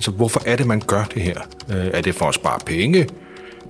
Så 0.00 0.10
hvorfor 0.10 0.42
er 0.46 0.56
det, 0.56 0.66
man 0.66 0.82
gør 0.86 1.04
det 1.04 1.22
her? 1.22 1.40
Øh, 1.70 1.90
er 1.94 2.00
det 2.00 2.14
for 2.14 2.26
at 2.26 2.34
spare 2.34 2.58
penge? 2.66 3.08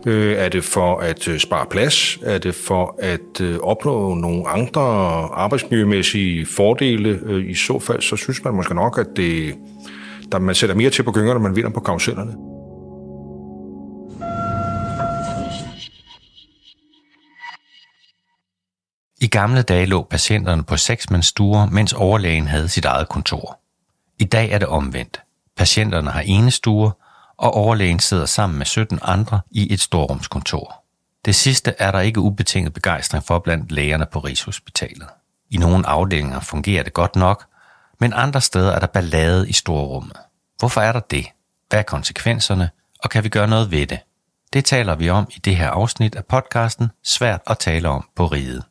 Øh, 0.06 0.36
er 0.36 0.48
det 0.48 0.64
for 0.64 0.98
at 0.98 1.28
øh, 1.28 1.38
spare 1.38 1.66
plads? 1.70 2.18
Er 2.22 2.38
det 2.38 2.54
for 2.54 2.96
at 2.98 3.40
øh, 3.40 3.58
opnå 3.58 4.14
nogle 4.14 4.48
andre 4.48 4.80
arbejdsmiljømæssige 5.34 6.46
fordele? 6.46 7.20
Øh, 7.22 7.50
I 7.50 7.54
så 7.54 7.78
fald, 7.78 8.02
så 8.02 8.16
synes 8.16 8.44
man 8.44 8.54
måske 8.54 8.74
nok, 8.74 8.98
at 8.98 9.06
det, 9.16 9.54
der 10.32 10.38
man 10.38 10.54
sætter 10.54 10.76
mere 10.76 10.90
til 10.90 11.02
på 11.02 11.12
gyngerne, 11.12 11.40
man 11.40 11.56
vinder 11.56 11.70
på 11.70 11.80
karusellerne. 11.80 12.32
I 19.22 19.26
gamle 19.26 19.62
dage 19.62 19.86
lå 19.86 20.02
patienterne 20.10 20.64
på 20.64 20.76
seksmandsstuer, 20.76 21.66
mens 21.66 21.92
overlægen 21.92 22.46
havde 22.46 22.68
sit 22.68 22.84
eget 22.84 23.08
kontor. 23.08 23.60
I 24.18 24.24
dag 24.24 24.50
er 24.50 24.58
det 24.58 24.68
omvendt. 24.68 25.20
Patienterne 25.60 26.10
har 26.10 26.20
enestuer, 26.20 26.90
og 27.36 27.54
overlægen 27.54 27.98
sidder 27.98 28.26
sammen 28.26 28.58
med 28.58 28.66
17 28.66 28.98
andre 29.02 29.40
i 29.50 29.72
et 29.72 29.80
storrumskontor. 29.80 30.84
Det 31.24 31.34
sidste 31.34 31.74
er 31.78 31.90
der 31.90 32.00
ikke 32.00 32.20
ubetinget 32.20 32.72
begejstring 32.72 33.24
for 33.24 33.38
blandt 33.38 33.72
lægerne 33.72 34.06
på 34.12 34.18
Rigshospitalet. 34.18 35.06
I 35.50 35.56
nogle 35.56 35.86
afdelinger 35.86 36.40
fungerer 36.40 36.82
det 36.82 36.92
godt 36.92 37.16
nok, 37.16 37.44
men 37.98 38.12
andre 38.12 38.40
steder 38.40 38.72
er 38.72 38.78
der 38.78 38.86
ballade 38.86 39.48
i 39.48 39.52
storrummet. 39.52 40.16
Hvorfor 40.58 40.80
er 40.80 40.92
der 40.92 41.00
det? 41.00 41.26
Hvad 41.68 41.78
er 41.78 41.82
konsekvenserne? 41.82 42.70
Og 43.04 43.10
kan 43.10 43.24
vi 43.24 43.28
gøre 43.28 43.48
noget 43.48 43.70
ved 43.70 43.86
det? 43.86 43.98
Det 44.52 44.64
taler 44.64 44.94
vi 44.94 45.10
om 45.10 45.28
i 45.30 45.38
det 45.38 45.56
her 45.56 45.70
afsnit 45.70 46.14
af 46.14 46.24
podcasten 46.24 46.90
Svært 47.04 47.40
at 47.46 47.58
tale 47.58 47.88
om 47.88 48.08
på 48.16 48.26
riget. 48.26 48.64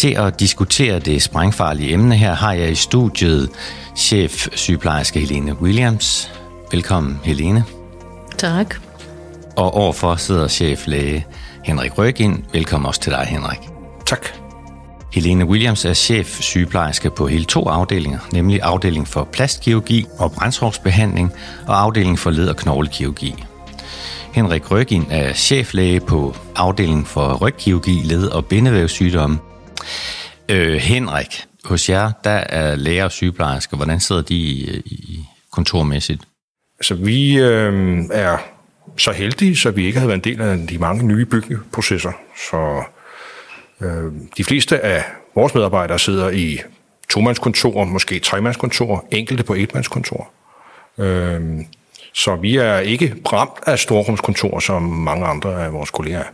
Til 0.00 0.14
at 0.14 0.40
diskutere 0.40 0.98
det 0.98 1.22
sprængfarlige 1.22 1.92
emne 1.92 2.16
her 2.16 2.34
har 2.34 2.52
jeg 2.52 2.70
i 2.70 2.74
studiet 2.74 3.50
chef 3.96 4.48
sygeplejerske 4.54 5.20
Helene 5.20 5.62
Williams. 5.62 6.30
Velkommen 6.72 7.20
Helene. 7.24 7.64
Tak. 8.38 8.74
Og 9.56 9.74
overfor 9.74 10.16
sidder 10.16 10.48
cheflæge 10.48 11.26
Henrik 11.64 11.98
Røgind. 11.98 12.42
Velkommen 12.52 12.86
også 12.86 13.00
til 13.00 13.12
dig 13.12 13.26
Henrik. 13.28 13.58
Tak. 14.06 14.26
Helene 15.12 15.44
Williams 15.44 15.84
er 15.84 15.94
chef 15.94 16.40
sygeplejerske 16.40 17.10
på 17.10 17.26
hele 17.26 17.44
to 17.44 17.68
afdelinger, 17.68 18.18
nemlig 18.32 18.62
afdeling 18.62 19.08
for 19.08 19.28
plastkirurgi 19.32 20.06
og 20.18 20.32
brændshovsbehandling 20.32 21.32
og 21.66 21.80
afdeling 21.80 22.18
for 22.18 22.30
led- 22.30 22.48
og 22.48 22.56
knoglekirurgi. 22.56 23.44
Henrik 24.32 24.70
Røgin 24.70 25.06
er 25.10 25.32
cheflæge 25.32 26.00
på 26.00 26.36
afdelingen 26.56 27.04
for 27.04 27.34
rygkirurgi, 27.34 28.00
led- 28.04 28.28
og 28.28 28.46
bindevævssygdomme. 28.46 29.38
Øh, 30.48 30.76
Henrik, 30.76 31.44
hos 31.64 31.88
jer, 31.88 32.12
der 32.24 32.30
er 32.30 32.76
læger 32.76 33.04
og 33.04 33.12
sygeplejersker. 33.12 33.76
Hvordan 33.76 34.00
sidder 34.00 34.22
de 34.22 34.34
i, 34.34 34.82
i 34.86 35.26
kontormæssigt? 35.52 36.22
Altså, 36.78 36.94
vi 36.94 37.38
øh, 37.38 38.04
er 38.12 38.38
så 38.96 39.12
heldige, 39.12 39.56
så 39.56 39.70
vi 39.70 39.86
ikke 39.86 39.98
har 40.00 40.06
været 40.06 40.26
en 40.26 40.32
del 40.32 40.40
af 40.40 40.66
de 40.66 40.78
mange 40.78 41.02
nye 41.06 41.24
byggeprocesser. 41.24 42.12
Så 42.50 42.82
øh, 43.80 44.12
de 44.36 44.44
fleste 44.44 44.80
af 44.80 45.04
vores 45.34 45.54
medarbejdere 45.54 45.98
sidder 45.98 46.30
i 46.30 46.58
tomandskontor, 47.10 47.84
måske 47.84 48.18
tremandskontor, 48.18 49.04
enkelte 49.10 49.44
på 49.44 49.54
etmandskontor. 49.54 50.30
Øh, 50.98 51.40
så 52.14 52.36
vi 52.36 52.56
er 52.56 52.78
ikke 52.78 53.14
ramt 53.32 53.58
af 53.66 53.78
storrumskontor, 53.78 54.58
som 54.58 54.82
mange 54.82 55.26
andre 55.26 55.64
af 55.64 55.72
vores 55.72 55.90
kolleger 55.90 56.18
er. 56.18 56.24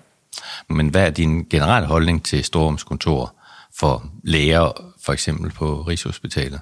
Men 0.69 0.89
hvad 0.89 1.07
er 1.07 1.11
din 1.11 1.45
generelle 1.51 1.89
holdning 1.89 2.25
til 2.25 2.45
storrumskontor 2.45 3.36
for 3.79 4.11
læger, 4.25 4.93
for 5.05 5.13
eksempel 5.13 5.51
på 5.51 5.83
Rigshospitalet? 5.83 6.61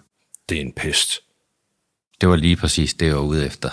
Det 0.48 0.56
er 0.56 0.60
en 0.60 0.72
pest. 0.76 1.20
Det 2.20 2.28
var 2.28 2.36
lige 2.36 2.56
præcis 2.56 2.94
det, 2.94 3.06
jeg 3.06 3.14
var 3.14 3.20
ude 3.20 3.47
efter. 3.47 3.70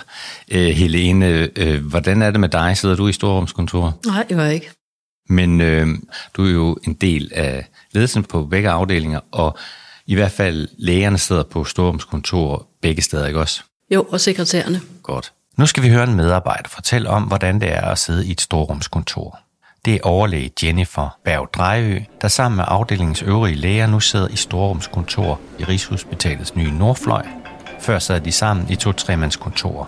Øh, 0.52 0.68
Helene, 0.68 1.50
øh, 1.56 1.85
hvordan 1.85 2.22
er 2.22 2.31
det 2.31 2.40
med 2.40 2.50
dig? 2.50 2.78
Sidder 2.78 2.96
du 2.96 3.07
i 3.07 3.13
storrumskontor? 3.13 4.00
Nej, 4.06 4.24
det 4.30 4.38
var 4.38 4.44
jeg 4.44 4.53
ikke. 4.53 4.72
Men 5.30 5.62
øh, 5.62 5.88
du 6.34 6.46
er 6.46 6.51
jo 6.51 6.78
en 6.84 6.94
del 6.94 7.31
af 7.34 7.68
ledelsen 7.91 8.24
på 8.24 8.46
begge 8.46 8.69
afdelinger, 8.69 9.19
og 9.31 9.57
i 10.06 10.16
hvert 10.16 10.31
fald 10.31 10.68
lægerne 10.78 11.18
sidder 11.18 11.44
på 11.44 11.63
storrumskontor 11.63 12.68
begge 12.81 13.01
steder, 13.01 13.28
ikke 13.28 13.40
også? 13.40 13.63
Jo, 13.91 14.07
og 14.09 14.22
sekretærerne. 14.22 14.81
Godt. 15.03 15.34
Nu 15.57 15.66
skal 15.66 15.84
vi 15.84 15.90
høre 15.90 16.03
en 16.03 16.16
medarbejder 16.16 16.69
fortælle 16.69 17.09
om, 17.09 17.24
hvordan 17.24 17.62
det 17.62 17.69
er 17.72 17.81
at 17.81 18.00
sidde 18.00 18.28
i 18.28 18.31
et 18.31 18.41
storrumskontor. 18.41 19.40
Det 19.86 19.96
er 19.96 20.00
overlæge 20.03 20.52
Jennifer 20.64 21.18
Berg 21.25 21.50
Drejø, 21.53 22.00
der 22.22 22.28
sammen 22.28 22.56
med 22.56 22.66
afdelingens 22.68 23.22
øvrige 23.22 23.56
læger 23.56 23.88
nu 23.88 24.00
sidder 24.00 24.28
i 24.28 24.36
storrumskontor 24.36 25.40
i 25.59 25.64
Rigshospitalets 25.64 26.56
nye 26.56 26.72
Nordfløj. 26.72 27.25
Før 27.80 28.00
sad 28.00 28.22
de 28.22 28.31
sammen 28.31 28.66
i 28.69 28.75
to 28.75 28.92
tremandskontorer. 28.92 29.86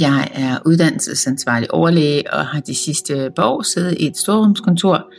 Jeg 0.00 0.28
er 0.34 0.58
uddannelsesansvarlig 0.66 1.74
overlæge 1.74 2.32
og 2.32 2.46
har 2.46 2.60
de 2.60 2.74
sidste 2.74 3.30
par 3.36 3.44
år 3.44 3.62
siddet 3.62 3.96
i 3.98 4.06
et 4.06 4.16
storrumskontor, 4.16 5.12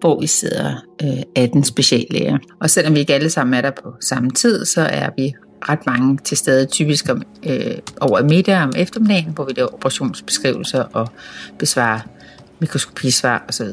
hvor 0.00 0.20
vi 0.20 0.26
sidder 0.26 0.74
øh, 1.02 1.22
18 1.36 1.64
speciallæger. 1.64 2.38
Og 2.60 2.70
selvom 2.70 2.94
vi 2.94 3.00
ikke 3.00 3.14
alle 3.14 3.30
sammen 3.30 3.54
er 3.54 3.60
der 3.60 3.70
på 3.82 3.94
samme 4.00 4.30
tid, 4.30 4.64
så 4.64 4.80
er 4.80 5.10
vi 5.16 5.34
ret 5.68 5.86
mange 5.86 6.18
til 6.24 6.36
stede, 6.36 6.66
typisk 6.66 7.08
om, 7.08 7.22
øh, 7.46 7.76
over 8.00 8.22
middag 8.22 8.62
om 8.62 8.72
eftermiddagen, 8.76 9.32
hvor 9.34 9.44
vi 9.44 9.52
laver 9.56 9.74
operationsbeskrivelser 9.74 10.84
og 10.92 11.08
besvarer 11.58 12.00
mikroskopisvar 12.58 13.44
osv. 13.48 13.66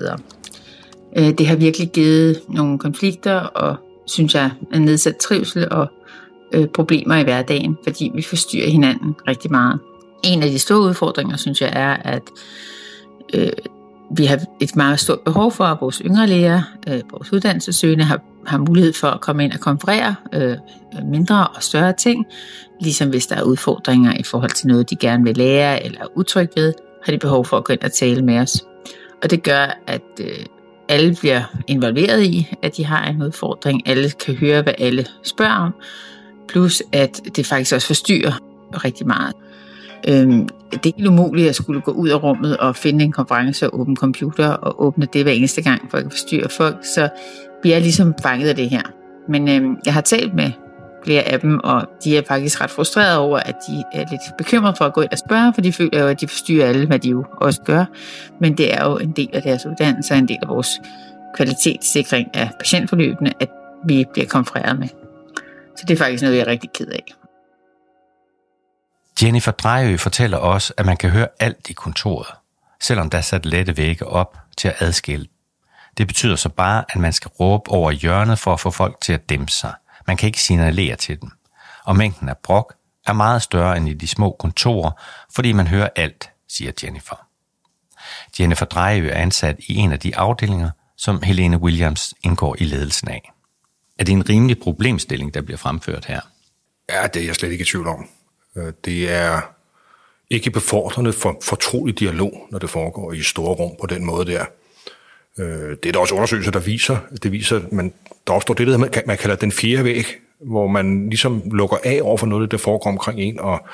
Øh, 1.17 1.29
det 1.38 1.47
har 1.47 1.55
virkelig 1.55 1.89
givet 1.91 2.41
nogle 2.50 2.79
konflikter 2.79 3.35
og, 3.35 3.75
synes 4.07 4.35
jeg, 4.35 4.51
en 4.73 4.81
nedsat 4.81 5.17
trivsel 5.17 5.67
og 5.72 5.88
øh, 6.53 6.67
problemer 6.67 7.16
i 7.16 7.23
hverdagen, 7.23 7.77
fordi 7.83 8.11
vi 8.16 8.21
forstyrrer 8.21 8.69
hinanden 8.69 9.16
rigtig 9.27 9.51
meget. 9.51 9.79
En 10.23 10.44
af 10.44 10.50
de 10.50 10.59
store 10.59 10.81
udfordringer, 10.81 11.38
synes 11.38 11.61
jeg, 11.61 11.71
er, 11.75 12.13
at 12.13 12.23
øh, 13.33 13.51
vi 14.11 14.25
har 14.25 14.39
et 14.59 14.75
meget 14.75 14.99
stort 14.99 15.19
behov 15.19 15.51
for, 15.51 15.63
at 15.63 15.77
vores 15.81 16.01
yngre 16.05 16.27
læger, 16.27 16.61
øh, 16.87 17.01
vores 17.11 17.33
uddannelsessøgende, 17.33 18.03
har, 18.03 18.21
har 18.45 18.57
mulighed 18.57 18.93
for 18.93 19.07
at 19.07 19.21
komme 19.21 19.43
ind 19.43 19.53
og 19.53 19.59
konferere 19.59 20.15
øh, 20.33 20.57
mindre 21.03 21.47
og 21.47 21.63
større 21.63 21.93
ting, 21.93 22.25
ligesom 22.81 23.09
hvis 23.09 23.27
der 23.27 23.35
er 23.35 23.43
udfordringer 23.43 24.13
i 24.19 24.23
forhold 24.23 24.51
til 24.51 24.67
noget, 24.67 24.89
de 24.89 24.95
gerne 24.95 25.23
vil 25.23 25.37
lære 25.37 25.85
eller 25.85 26.01
er 26.01 26.17
utryg 26.17 26.49
ved, 26.55 26.73
har 27.05 27.11
de 27.11 27.17
behov 27.17 27.45
for 27.45 27.57
at 27.57 27.63
gå 27.63 27.73
ind 27.73 27.81
og 27.81 27.91
tale 27.91 28.21
med 28.21 28.39
os. 28.39 28.65
Og 29.23 29.29
det 29.29 29.43
gør, 29.43 29.79
at 29.87 30.01
øh, 30.21 30.45
alle 30.89 31.15
bliver 31.15 31.41
involveret 31.67 32.23
i, 32.23 32.47
at 32.61 32.77
de 32.77 32.85
har 32.85 33.07
en 33.07 33.23
udfordring. 33.23 33.87
Alle 33.87 34.09
kan 34.09 34.35
høre, 34.35 34.61
hvad 34.61 34.73
alle 34.77 35.05
spørger 35.23 35.55
om. 35.55 35.73
Plus, 36.47 36.83
at 36.91 37.21
det 37.35 37.45
faktisk 37.45 37.75
også 37.75 37.87
forstyrrer 37.87 38.39
rigtig 38.73 39.07
meget. 39.07 39.33
Øhm, 40.07 40.47
det 40.71 40.85
er 40.85 40.97
helt 40.97 41.07
umuligt 41.07 41.49
at 41.49 41.55
skulle 41.55 41.81
gå 41.81 41.91
ud 41.91 42.09
af 42.09 42.23
rummet 42.23 42.57
og 42.57 42.75
finde 42.75 43.05
en 43.05 43.11
konference 43.11 43.69
og 43.69 43.79
åbne 43.79 43.95
computer 43.95 44.49
og 44.49 44.83
åbne 44.83 45.07
det 45.13 45.23
hver 45.23 45.31
eneste 45.31 45.61
gang, 45.61 45.91
for 45.91 45.97
at 45.97 46.03
forstyrre 46.09 46.49
folk. 46.49 46.85
Så 46.85 47.09
vi 47.63 47.71
er 47.71 47.79
ligesom 47.79 48.13
fanget 48.21 48.49
af 48.49 48.55
det 48.55 48.69
her. 48.69 48.81
Men 49.29 49.49
øhm, 49.49 49.77
jeg 49.85 49.93
har 49.93 50.01
talt 50.01 50.33
med 50.33 50.51
flere 51.03 51.21
af 51.21 51.39
dem, 51.39 51.59
og 51.63 51.88
de 52.03 52.17
er 52.17 52.21
faktisk 52.27 52.61
ret 52.61 52.69
frustrerede 52.69 53.19
over, 53.19 53.39
at 53.39 53.55
de 53.67 53.83
er 53.93 54.05
lidt 54.11 54.21
bekymrede 54.38 54.75
for 54.77 54.85
at 54.85 54.93
gå 54.93 55.01
ind 55.01 55.11
og 55.11 55.17
spørge, 55.17 55.53
for 55.53 55.61
de 55.61 55.73
føler 55.73 56.01
jo, 56.01 56.07
at 56.07 56.21
de 56.21 56.27
forstyrrer 56.27 56.67
alle, 56.67 56.88
hvad 56.88 56.99
de 56.99 57.09
jo 57.09 57.25
også 57.41 57.61
gør. 57.61 57.85
Men 58.41 58.57
det 58.57 58.73
er 58.73 58.85
jo 58.89 58.97
en 58.97 59.11
del 59.11 59.29
af 59.33 59.41
deres 59.41 59.65
uddannelse 59.65 60.13
og 60.13 60.17
en 60.17 60.27
del 60.27 60.38
af 60.41 60.47
vores 60.49 60.81
kvalitetssikring 61.35 62.27
af 62.33 62.49
patientforløbene, 62.59 63.33
at 63.39 63.50
vi 63.85 64.06
bliver 64.13 64.27
konfereret 64.27 64.79
med. 64.79 64.88
Så 65.75 65.85
det 65.88 65.94
er 65.94 65.97
faktisk 65.97 66.24
noget, 66.24 66.38
jeg 66.38 66.44
er 66.44 66.47
rigtig 66.47 66.69
ked 66.74 66.88
af. 66.88 67.13
Jennifer 69.24 69.51
Drejø 69.51 69.98
fortæller 69.98 70.38
også, 70.38 70.74
at 70.77 70.86
man 70.86 70.98
kan 70.98 71.10
høre 71.10 71.27
alt 71.39 71.69
i 71.69 71.74
kontoret, 71.74 72.27
selvom 72.81 73.10
der 73.10 73.18
er 73.18 73.21
sat 73.21 73.45
lette 73.45 73.77
vægge 73.77 74.07
op 74.07 74.38
til 74.57 74.68
at 74.68 74.75
adskille. 74.80 75.27
Det 75.98 76.07
betyder 76.07 76.36
så 76.36 76.50
bare, 76.50 76.86
at 76.89 76.95
man 76.95 77.13
skal 77.13 77.30
råbe 77.39 77.71
over 77.71 77.92
hjørnet 77.92 78.39
for 78.39 78.54
at 78.54 78.60
få 78.60 78.71
folk 78.71 79.01
til 79.01 79.13
at 79.13 79.30
dæmpe 79.30 79.51
sig. 79.51 79.74
Man 80.07 80.18
kan 80.18 80.27
ikke 80.27 80.42
signalere 80.42 80.95
til 80.95 81.21
dem. 81.21 81.31
Og 81.86 81.95
mængden 81.95 82.30
af 82.30 82.38
brok 82.38 82.74
er 83.07 83.13
meget 83.13 83.42
større 83.42 83.77
end 83.77 83.89
i 83.89 83.94
de 83.94 84.07
små 84.07 84.36
kontorer, 84.39 84.92
fordi 85.36 85.51
man 85.51 85.68
hører 85.68 85.89
alt, 85.95 86.30
siger 86.50 86.72
Jennifer. 86.83 87.15
Jennifer 88.39 88.65
Drejø 88.65 89.10
er 89.10 89.15
ansat 89.15 89.56
i 89.60 89.75
en 89.75 89.92
af 89.92 90.00
de 90.00 90.18
afdelinger, 90.18 90.69
som 90.98 91.22
Helene 91.22 91.57
Williams 91.57 92.13
indgår 92.24 92.56
i 92.60 92.63
ledelsen 92.63 93.07
af. 93.10 93.31
Er 94.00 94.04
det 94.04 94.13
en 94.13 94.30
rimelig 94.30 94.60
problemstilling, 94.60 95.33
der 95.33 95.42
bliver 95.42 95.57
fremført 95.57 96.06
her? 96.06 96.22
Ja, 96.89 97.07
det 97.07 97.22
er 97.22 97.25
jeg 97.25 97.36
slet 97.36 97.51
ikke 97.51 97.62
i 97.62 97.65
tvivl 97.65 97.88
om. 97.88 98.10
Øh, 98.57 98.74
det 98.86 99.12
er 99.12 99.42
ikke 100.30 100.51
befordrende 100.51 101.13
for 101.13 101.38
fortrolig 101.44 102.00
dialog, 102.00 102.48
når 102.51 102.60
det 102.60 102.69
foregår 102.69 103.13
i 103.13 103.22
store 103.22 103.54
rum 103.54 103.72
på 103.81 103.88
den 103.88 104.06
måde 104.06 104.31
der. 104.31 104.46
Øh, 105.40 105.78
det 105.84 105.86
er 105.86 105.92
der 105.92 106.00
også 106.00 106.16
undersøgelser, 106.16 106.51
der 106.51 106.60
viser. 106.60 106.98
Det 107.24 107.31
viser, 107.31 107.62
man, 107.72 107.94
der 108.28 108.34
opstår 108.34 108.54
det, 108.54 108.68
der 108.68 108.78
man 109.07 109.18
kalder 109.18 109.36
den 109.36 109.51
fjerde 109.51 109.84
væg, 109.84 110.06
hvor 110.40 110.68
man 110.68 111.10
ligesom 111.10 111.42
lukker 111.51 111.78
af 111.84 112.00
over 112.04 112.18
for 112.18 112.28
noget, 112.28 112.51
der 112.51 112.57
foregår 112.57 112.90
omkring 112.90 113.19
en, 113.19 113.40
og 113.40 113.68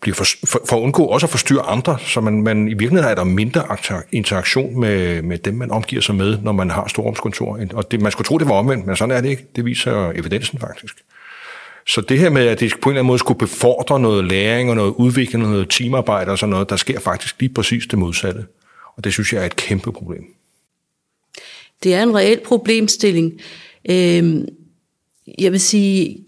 bliver 0.00 0.14
for, 0.14 0.24
for, 0.46 0.60
for 0.68 0.76
at 0.76 0.80
undgå 0.80 1.04
også 1.04 1.26
at 1.26 1.30
forstyrre 1.30 1.62
andre, 1.62 1.98
så 1.98 2.20
man, 2.20 2.42
man 2.42 2.68
i 2.68 2.74
virkeligheden 2.74 3.10
er 3.10 3.14
der 3.14 3.24
mindre 3.24 3.76
interaktion 4.12 4.80
med, 4.80 5.22
med 5.22 5.38
dem, 5.38 5.54
man 5.54 5.70
omgiver 5.70 6.02
sig 6.02 6.14
med, 6.14 6.38
når 6.42 6.52
man 6.52 6.70
har 6.70 6.88
storrumskontor. 6.88 7.58
Og 7.74 7.90
det, 7.90 8.00
man 8.00 8.12
skulle 8.12 8.26
tro, 8.26 8.38
det 8.38 8.48
var 8.48 8.54
omvendt, 8.54 8.86
men 8.86 8.96
sådan 8.96 9.16
er 9.16 9.20
det 9.20 9.28
ikke. 9.28 9.46
Det 9.56 9.64
viser 9.64 10.10
evidensen 10.10 10.58
faktisk. 10.58 10.94
Så 11.86 12.00
det 12.00 12.18
her 12.18 12.30
med, 12.30 12.46
at 12.46 12.60
det 12.60 12.72
på 12.82 12.88
en 12.88 12.92
eller 12.92 13.00
anden 13.00 13.06
måde 13.06 13.18
skulle 13.18 13.38
befordre 13.38 14.00
noget 14.00 14.24
læring 14.24 14.70
og 14.70 14.76
noget 14.76 14.94
udvikling, 14.98 15.44
noget 15.44 15.70
teamarbejde 15.70 16.30
og 16.30 16.38
sådan 16.38 16.50
noget, 16.50 16.70
der 16.70 16.76
sker 16.76 17.00
faktisk 17.00 17.36
lige 17.40 17.54
præcis 17.54 17.86
det 17.86 17.98
modsatte. 17.98 18.46
Og 18.96 19.04
det 19.04 19.12
synes 19.12 19.32
jeg 19.32 19.42
er 19.42 19.46
et 19.46 19.56
kæmpe 19.56 19.92
problem. 19.92 20.24
Det 21.82 21.94
er 21.94 22.02
en 22.02 22.16
reel 22.16 22.40
problemstilling. 22.44 23.32
Øhm, 23.90 24.48
jeg 25.38 25.52
vil 25.52 25.60
sige, 25.60 26.24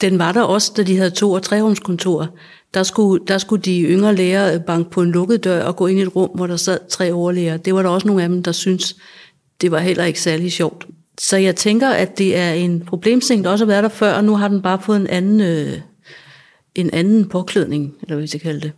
den 0.00 0.18
var 0.18 0.32
der 0.32 0.42
også, 0.42 0.72
da 0.76 0.82
de 0.82 0.96
havde 0.96 1.10
to- 1.10 1.32
og 1.32 1.42
trehåndskontorer. 1.42 2.26
Der 2.74 2.82
skulle, 2.82 3.26
der 3.26 3.38
skulle 3.38 3.62
de 3.62 3.82
yngre 3.82 4.14
lærere 4.14 4.60
banke 4.60 4.90
på 4.90 5.02
en 5.02 5.12
lukket 5.12 5.44
dør 5.44 5.64
og 5.64 5.76
gå 5.76 5.86
ind 5.86 5.98
i 5.98 6.02
et 6.02 6.16
rum, 6.16 6.30
hvor 6.34 6.46
der 6.46 6.56
sad 6.56 6.78
tre 6.90 7.12
overlæger. 7.12 7.56
Det 7.56 7.74
var 7.74 7.82
der 7.82 7.88
også 7.88 8.06
nogle 8.06 8.22
af 8.22 8.28
dem, 8.28 8.42
der 8.42 8.52
synes 8.52 8.96
det 9.60 9.70
var 9.70 9.78
heller 9.78 10.04
ikke 10.04 10.20
særlig 10.20 10.52
sjovt. 10.52 10.86
Så 11.18 11.36
jeg 11.36 11.56
tænker, 11.56 11.88
at 11.88 12.18
det 12.18 12.36
er 12.36 12.52
en 12.52 12.80
problemstilling, 12.80 13.44
der 13.44 13.50
også 13.50 13.64
har 13.64 13.72
været 13.72 13.82
der 13.82 13.88
før, 13.88 14.12
og 14.12 14.24
nu 14.24 14.36
har 14.36 14.48
den 14.48 14.62
bare 14.62 14.82
fået 14.82 15.00
en 15.00 15.06
anden, 15.06 15.40
øh, 15.40 15.80
en 16.74 16.90
anden 16.92 17.28
påklædning, 17.28 17.94
eller 18.02 18.14
hvad 18.14 18.22
vi 18.22 18.26
skal 18.26 18.40
kalde 18.40 18.60
det. 18.60 18.72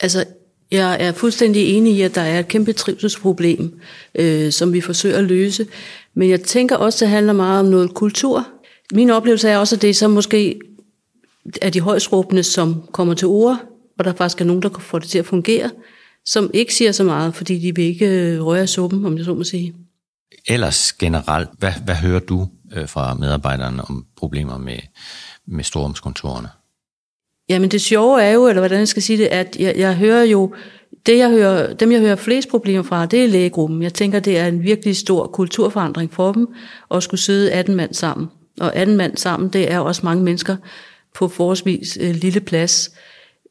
Altså, 0.00 0.24
jeg 0.70 0.96
er 1.00 1.12
fuldstændig 1.12 1.76
enig 1.76 1.96
i, 1.96 2.02
at 2.02 2.14
der 2.14 2.20
er 2.20 2.38
et 2.38 2.48
kæmpe 2.48 2.72
trivselsproblem, 2.72 3.80
øh, 4.14 4.52
som 4.52 4.72
vi 4.72 4.80
forsøger 4.80 5.18
at 5.18 5.24
løse. 5.24 5.66
Men 6.14 6.30
jeg 6.30 6.40
tænker 6.40 6.76
også, 6.76 6.96
at 6.96 7.00
det 7.00 7.08
handler 7.08 7.32
meget 7.32 7.60
om 7.60 7.66
noget 7.66 7.94
kultur. 7.94 8.48
Min 8.92 9.10
oplevelse 9.10 9.48
er 9.48 9.58
også, 9.58 9.76
at 9.76 9.82
det 9.82 9.90
er 9.90 9.94
så 9.94 10.08
måske 10.08 10.60
er 11.62 11.70
de 11.70 11.80
højsråbende, 11.80 12.42
som 12.42 12.82
kommer 12.92 13.14
til 13.14 13.28
ord, 13.28 13.58
og 13.98 14.04
der 14.04 14.12
faktisk 14.12 14.40
er 14.40 14.44
nogen, 14.44 14.62
der 14.62 14.68
får 14.78 14.98
det 14.98 15.08
til 15.08 15.18
at 15.18 15.26
fungere, 15.26 15.70
som 16.24 16.50
ikke 16.54 16.74
siger 16.74 16.92
så 16.92 17.04
meget, 17.04 17.34
fordi 17.34 17.58
de 17.58 17.74
vil 17.74 17.84
ikke 17.84 18.06
øh, 18.06 18.44
røre 18.44 18.66
suppen, 18.66 19.04
om 19.04 19.16
jeg 19.16 19.24
så 19.24 19.34
må 19.34 19.44
sige. 19.44 19.74
Ellers 20.48 20.92
generelt, 20.92 21.48
hvad, 21.58 21.72
hvad 21.84 21.94
hører 21.94 22.20
du 22.20 22.48
øh, 22.72 22.88
fra 22.88 23.14
medarbejderne 23.14 23.82
om 23.82 24.06
problemer 24.16 24.58
med, 24.58 24.78
med 25.46 25.64
storrumskontorerne? 25.64 26.48
Jamen 27.48 27.70
det 27.70 27.80
sjove 27.80 28.22
er 28.22 28.32
jo, 28.32 28.48
eller 28.48 28.60
hvordan 28.60 28.78
jeg 28.78 28.88
skal 28.88 29.02
sige 29.02 29.18
det, 29.18 29.26
at 29.26 29.56
jeg, 29.58 29.74
jeg 29.76 29.96
hører 29.96 30.22
jo, 30.22 30.54
det 31.06 31.18
jeg 31.18 31.30
hører, 31.30 31.74
dem 31.74 31.92
jeg 31.92 32.00
hører 32.00 32.16
flest 32.16 32.48
problemer 32.48 32.82
fra, 32.82 33.06
det 33.06 33.24
er 33.24 33.28
lægegruppen. 33.28 33.82
Jeg 33.82 33.94
tænker, 33.94 34.20
det 34.20 34.38
er 34.38 34.46
en 34.46 34.62
virkelig 34.62 34.96
stor 34.96 35.26
kulturforandring 35.26 36.12
for 36.12 36.32
dem, 36.32 36.48
at 36.90 37.02
skulle 37.02 37.20
sidde 37.20 37.52
18 37.52 37.74
mand 37.74 37.94
sammen. 37.94 38.28
Og 38.60 38.76
18 38.76 38.96
mand 38.96 39.16
sammen, 39.16 39.48
det 39.48 39.72
er 39.72 39.78
også 39.78 40.00
mange 40.04 40.24
mennesker 40.24 40.56
på 41.14 41.28
forholdsvis 41.28 41.98
øh, 42.00 42.14
lille 42.14 42.40
plads. 42.40 42.90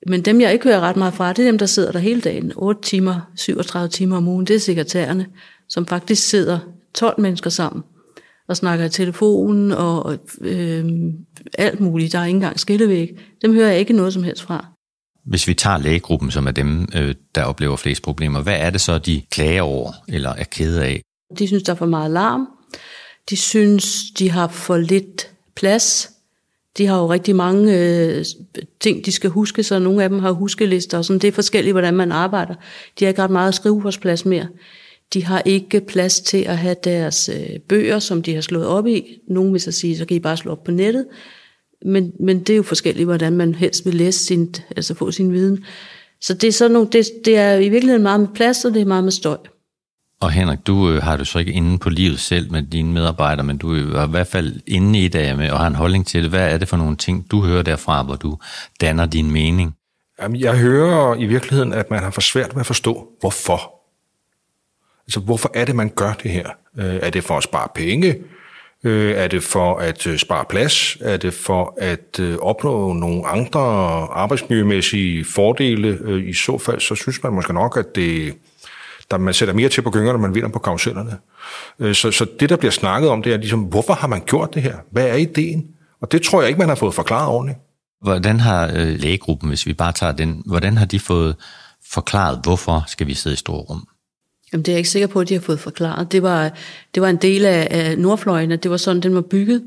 Men 0.07 0.21
dem, 0.21 0.41
jeg 0.41 0.53
ikke 0.53 0.65
hører 0.65 0.79
ret 0.79 0.95
meget 0.95 1.13
fra, 1.13 1.33
det 1.33 1.39
er 1.39 1.51
dem, 1.51 1.57
der 1.57 1.65
sidder 1.65 1.91
der 1.91 1.99
hele 1.99 2.21
dagen. 2.21 2.51
8 2.55 2.81
timer, 2.81 3.31
37 3.35 3.89
timer 3.89 4.17
om 4.17 4.27
ugen, 4.27 4.47
det 4.47 4.55
er 4.55 4.59
sekretærerne, 4.59 5.25
som 5.69 5.85
faktisk 5.85 6.29
sidder 6.29 6.59
12 6.93 7.21
mennesker 7.21 7.49
sammen 7.49 7.83
og 8.47 8.57
snakker 8.57 8.85
i 8.85 8.89
telefonen 8.89 9.71
og 9.71 10.17
øh, 10.41 10.85
alt 11.57 11.79
muligt. 11.79 12.13
Der 12.13 12.19
er 12.19 12.25
ikke 12.25 12.35
engang 12.35 12.59
skillevæg. 12.59 13.19
Dem 13.41 13.53
hører 13.53 13.69
jeg 13.69 13.79
ikke 13.79 13.93
noget 13.93 14.13
som 14.13 14.23
helst 14.23 14.41
fra. 14.43 14.65
Hvis 15.25 15.47
vi 15.47 15.53
tager 15.53 15.77
lægegruppen, 15.77 16.31
som 16.31 16.47
er 16.47 16.51
dem, 16.51 16.87
øh, 16.95 17.15
der 17.35 17.43
oplever 17.43 17.75
flest 17.75 18.03
problemer, 18.03 18.41
hvad 18.41 18.57
er 18.59 18.69
det 18.69 18.81
så, 18.81 18.97
de 18.97 19.21
klager 19.31 19.61
over 19.61 19.91
eller 20.07 20.29
er 20.29 20.43
kede 20.43 20.83
af? 20.85 21.01
De 21.39 21.47
synes, 21.47 21.63
der 21.63 21.73
er 21.73 21.77
for 21.77 21.85
meget 21.85 22.11
larm. 22.11 22.47
De 23.29 23.37
synes, 23.37 24.11
de 24.19 24.31
har 24.31 24.47
for 24.47 24.77
lidt 24.77 25.31
plads. 25.55 26.09
De 26.77 26.87
har 26.87 26.97
jo 26.97 27.11
rigtig 27.11 27.35
mange 27.35 27.79
øh, 27.79 28.25
ting, 28.79 29.05
de 29.05 29.11
skal 29.11 29.29
huske, 29.29 29.63
så 29.63 29.79
nogle 29.79 30.03
af 30.03 30.09
dem 30.09 30.19
har 30.19 30.31
huskelister, 30.31 30.97
og 30.97 31.05
sådan. 31.05 31.19
det 31.19 31.27
er 31.27 31.31
forskelligt, 31.31 31.73
hvordan 31.73 31.93
man 31.93 32.11
arbejder. 32.11 32.55
De 32.99 33.05
har 33.05 33.07
ikke 33.09 33.23
ret 33.23 33.31
meget 33.31 33.55
skrivebordsplads 33.55 34.25
mere. 34.25 34.47
De 35.15 35.25
har 35.25 35.41
ikke 35.45 35.81
plads 35.81 36.19
til 36.19 36.37
at 36.37 36.57
have 36.57 36.75
deres 36.83 37.29
øh, 37.29 37.59
bøger, 37.69 37.99
som 37.99 38.21
de 38.21 38.33
har 38.33 38.41
slået 38.41 38.67
op 38.67 38.87
i. 38.87 39.05
Nogle 39.29 39.51
vil 39.51 39.61
så 39.61 39.71
sige, 39.71 39.97
så 39.97 40.05
kan 40.05 40.17
I 40.17 40.19
bare 40.19 40.37
slå 40.37 40.51
op 40.51 40.63
på 40.63 40.71
nettet. 40.71 41.05
Men, 41.85 42.11
men 42.19 42.39
det 42.39 42.49
er 42.49 42.57
jo 42.57 42.63
forskelligt, 42.63 43.05
hvordan 43.05 43.33
man 43.33 43.55
helst 43.55 43.85
vil 43.85 43.95
læse 43.95 44.25
sin, 44.25 44.55
altså 44.77 44.93
få 44.93 45.11
sin 45.11 45.33
viden. 45.33 45.63
Så 46.21 46.33
det 46.33 46.47
er, 46.47 46.51
sådan 46.51 46.71
nogle, 46.71 46.87
det, 46.91 47.05
det 47.25 47.37
er 47.37 47.55
i 47.55 47.69
virkeligheden 47.69 48.03
meget 48.03 48.19
med 48.19 48.27
plads, 48.35 48.65
og 48.65 48.73
det 48.73 48.81
er 48.81 48.85
meget 48.85 49.03
med 49.03 49.11
støj. 49.11 49.37
Og 50.21 50.31
Henrik, 50.31 50.59
du 50.67 50.89
øh, 50.89 51.03
har 51.03 51.17
du 51.17 51.25
så 51.25 51.39
ikke 51.39 51.51
inde 51.51 51.77
på 51.77 51.89
livet 51.89 52.19
selv 52.19 52.51
med 52.51 52.63
dine 52.63 52.93
medarbejdere, 52.93 53.45
men 53.45 53.57
du 53.57 53.73
er 53.73 54.07
i 54.07 54.09
hvert 54.09 54.27
fald 54.27 54.61
inde 54.67 54.99
i 54.99 55.07
det 55.07 55.37
med 55.37 55.49
og 55.49 55.59
har 55.59 55.67
en 55.67 55.75
holdning 55.75 56.07
til 56.07 56.23
det. 56.23 56.29
Hvad 56.29 56.53
er 56.53 56.57
det 56.57 56.67
for 56.67 56.77
nogle 56.77 56.95
ting, 56.95 57.31
du 57.31 57.41
hører 57.41 57.63
derfra, 57.63 58.03
hvor 58.03 58.15
du 58.15 58.37
danner 58.81 59.05
din 59.05 59.31
mening? 59.31 59.75
Jamen, 60.21 60.39
jeg 60.39 60.57
hører 60.57 61.15
i 61.15 61.25
virkeligheden, 61.25 61.73
at 61.73 61.91
man 61.91 62.03
har 62.03 62.11
for 62.11 62.21
svært 62.21 62.55
ved 62.55 62.59
at 62.59 62.65
forstå, 62.65 63.07
hvorfor. 63.19 63.84
Altså, 65.07 65.19
hvorfor 65.19 65.51
er 65.53 65.65
det, 65.65 65.75
man 65.75 65.89
gør 65.95 66.13
det 66.23 66.31
her? 66.31 66.49
Øh, 66.77 66.95
er 66.95 67.09
det 67.09 67.23
for 67.23 67.37
at 67.37 67.43
spare 67.43 67.67
penge? 67.75 68.15
Øh, 68.83 69.11
er 69.11 69.27
det 69.27 69.43
for 69.43 69.77
at 69.77 70.07
øh, 70.07 70.17
spare 70.17 70.45
plads? 70.49 70.97
Er 71.01 71.17
det 71.17 71.33
for 71.33 71.77
at 71.77 72.19
øh, 72.19 72.37
opnå 72.37 72.93
nogle 72.93 73.27
andre 73.27 73.59
arbejdsmiljømæssige 74.11 75.25
fordele? 75.25 75.97
Øh, 76.01 76.29
I 76.29 76.33
så 76.33 76.57
fald, 76.57 76.79
så 76.79 76.95
synes 76.95 77.23
man 77.23 77.33
måske 77.33 77.53
nok, 77.53 77.77
at 77.77 77.95
det 77.95 78.35
der 79.11 79.17
man 79.17 79.33
sætter 79.33 79.53
mere 79.53 79.69
til 79.69 79.81
på 79.81 79.91
gyngerne, 79.91 80.19
man 80.19 80.35
vinder 80.35 80.49
på 80.49 80.59
karusellerne. 80.59 81.17
Øh, 81.79 81.95
så, 81.95 82.11
så 82.11 82.25
det, 82.39 82.49
der 82.49 82.55
bliver 82.55 82.71
snakket 82.71 83.09
om, 83.09 83.23
det 83.23 83.33
er 83.33 83.37
ligesom, 83.37 83.59
hvorfor 83.59 83.93
har 83.93 84.07
man 84.07 84.21
gjort 84.25 84.53
det 84.53 84.61
her? 84.61 84.77
Hvad 84.91 85.07
er 85.07 85.15
ideen? 85.15 85.65
Og 86.01 86.11
det 86.11 86.21
tror 86.21 86.41
jeg 86.41 86.49
ikke, 86.49 86.59
man 86.59 86.69
har 86.69 86.75
fået 86.75 86.93
forklaret 86.93 87.27
ordentligt. 87.27 87.59
Hvordan 88.01 88.39
har 88.39 88.67
øh, 88.75 88.99
lægegruppen, 88.99 89.49
hvis 89.49 89.65
vi 89.65 89.73
bare 89.73 89.91
tager 89.91 90.11
den, 90.11 90.43
hvordan 90.45 90.77
har 90.77 90.85
de 90.85 90.99
fået 90.99 91.35
forklaret, 91.91 92.39
hvorfor 92.43 92.83
skal 92.87 93.07
vi 93.07 93.13
sidde 93.13 93.33
i 93.33 93.37
store 93.37 93.61
rum? 93.61 93.87
Jamen, 94.53 94.63
det 94.63 94.71
er 94.71 94.73
jeg 94.73 94.79
ikke 94.79 94.89
sikker 94.89 95.07
på, 95.07 95.19
at 95.19 95.29
de 95.29 95.33
har 95.33 95.41
fået 95.41 95.59
forklaret. 95.59 96.11
Det 96.11 96.23
var, 96.23 96.51
det 96.95 97.01
var 97.01 97.09
en 97.09 97.15
del 97.15 97.45
af, 97.45 97.67
af 97.71 97.97
Nordfløjen, 97.97 98.51
at 98.51 98.63
det 98.63 98.71
var 98.71 98.77
sådan, 98.77 99.01
den 99.01 99.15
var 99.15 99.21
bygget. 99.21 99.63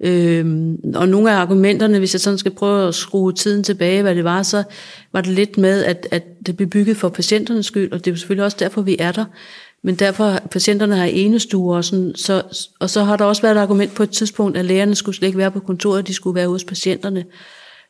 Øhm, 0.00 0.76
og 0.94 1.08
nogle 1.08 1.32
af 1.32 1.36
argumenterne, 1.36 1.98
hvis 1.98 2.14
jeg 2.14 2.20
sådan 2.20 2.38
skal 2.38 2.54
prøve 2.54 2.88
at 2.88 2.94
skrue 2.94 3.32
tiden 3.32 3.64
tilbage, 3.64 4.02
hvad 4.02 4.14
det 4.14 4.24
var, 4.24 4.42
så 4.42 4.62
var 5.12 5.20
det 5.20 5.32
lidt 5.32 5.58
med, 5.58 5.84
at, 5.84 6.08
at 6.10 6.46
det 6.46 6.56
blev 6.56 6.68
bygget 6.68 6.96
for 6.96 7.08
patienternes 7.08 7.66
skyld, 7.66 7.92
og 7.92 7.98
det 7.98 8.10
er 8.10 8.12
jo 8.12 8.18
selvfølgelig 8.18 8.44
også 8.44 8.56
derfor, 8.60 8.82
vi 8.82 8.96
er 8.98 9.12
der. 9.12 9.24
Men 9.82 9.94
derfor, 9.94 10.38
patienterne 10.50 10.96
har 10.96 11.04
enestuer, 11.04 11.76
og, 11.76 11.84
sådan, 11.84 12.12
så, 12.14 12.42
og 12.80 12.90
så 12.90 13.04
har 13.04 13.16
der 13.16 13.24
også 13.24 13.42
været 13.42 13.56
et 13.56 13.60
argument 13.60 13.94
på 13.94 14.02
et 14.02 14.10
tidspunkt, 14.10 14.56
at 14.56 14.64
lægerne 14.64 14.94
skulle 14.94 15.16
slet 15.16 15.28
ikke 15.28 15.38
være 15.38 15.50
på 15.50 15.60
kontoret, 15.60 16.06
de 16.06 16.14
skulle 16.14 16.34
være 16.34 16.48
hos 16.48 16.64
patienterne. 16.64 17.24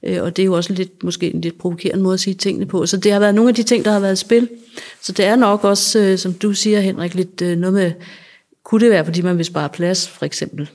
Øh, 0.02 0.22
og 0.22 0.36
det 0.36 0.42
er 0.42 0.46
jo 0.46 0.52
også 0.52 0.72
lidt, 0.72 1.04
måske 1.04 1.34
en 1.34 1.40
lidt 1.40 1.58
provokerende 1.58 2.02
måde 2.02 2.14
at 2.14 2.20
sige 2.20 2.34
tingene 2.34 2.66
på. 2.66 2.86
Så 2.86 2.96
det 2.96 3.12
har 3.12 3.18
været 3.20 3.34
nogle 3.34 3.48
af 3.48 3.54
de 3.54 3.62
ting, 3.62 3.84
der 3.84 3.92
har 3.92 4.00
været 4.00 4.12
i 4.12 4.16
spil. 4.16 4.48
Så 5.02 5.12
det 5.12 5.24
er 5.24 5.36
nok 5.36 5.64
også, 5.64 5.98
øh, 5.98 6.18
som 6.18 6.32
du 6.32 6.52
siger, 6.52 6.80
Henrik, 6.80 7.14
lidt 7.14 7.42
øh, 7.42 7.58
noget 7.58 7.74
med, 7.74 7.92
kunne 8.64 8.80
det 8.80 8.90
være, 8.90 9.04
fordi 9.04 9.22
man 9.22 9.36
vil 9.36 9.44
spare 9.44 9.68
plads, 9.68 10.08
for 10.08 10.26
eksempel? 10.26 10.70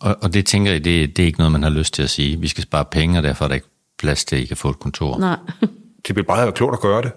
Og, 0.00 0.16
og 0.22 0.34
det 0.34 0.46
tænker 0.46 0.72
jeg, 0.72 0.84
det, 0.84 1.16
det 1.16 1.22
er 1.22 1.26
ikke 1.26 1.38
noget, 1.38 1.52
man 1.52 1.62
har 1.62 1.70
lyst 1.70 1.94
til 1.94 2.02
at 2.02 2.10
sige. 2.10 2.40
Vi 2.40 2.48
skal 2.48 2.62
spare 2.62 2.84
penge, 2.84 3.18
og 3.18 3.22
derfor 3.22 3.44
er 3.44 3.48
der 3.48 3.54
ikke 3.54 3.66
plads 3.98 4.24
til, 4.24 4.36
at 4.36 4.42
I 4.42 4.44
kan 4.44 4.56
få 4.56 4.70
et 4.70 4.78
kontor. 4.78 5.18
Nej. 5.18 5.36
det 6.06 6.16
vil 6.16 6.24
bare 6.24 6.42
være 6.42 6.52
klogt 6.52 6.74
at 6.74 6.80
gøre 6.80 7.02
det 7.02 7.06
et 7.06 7.12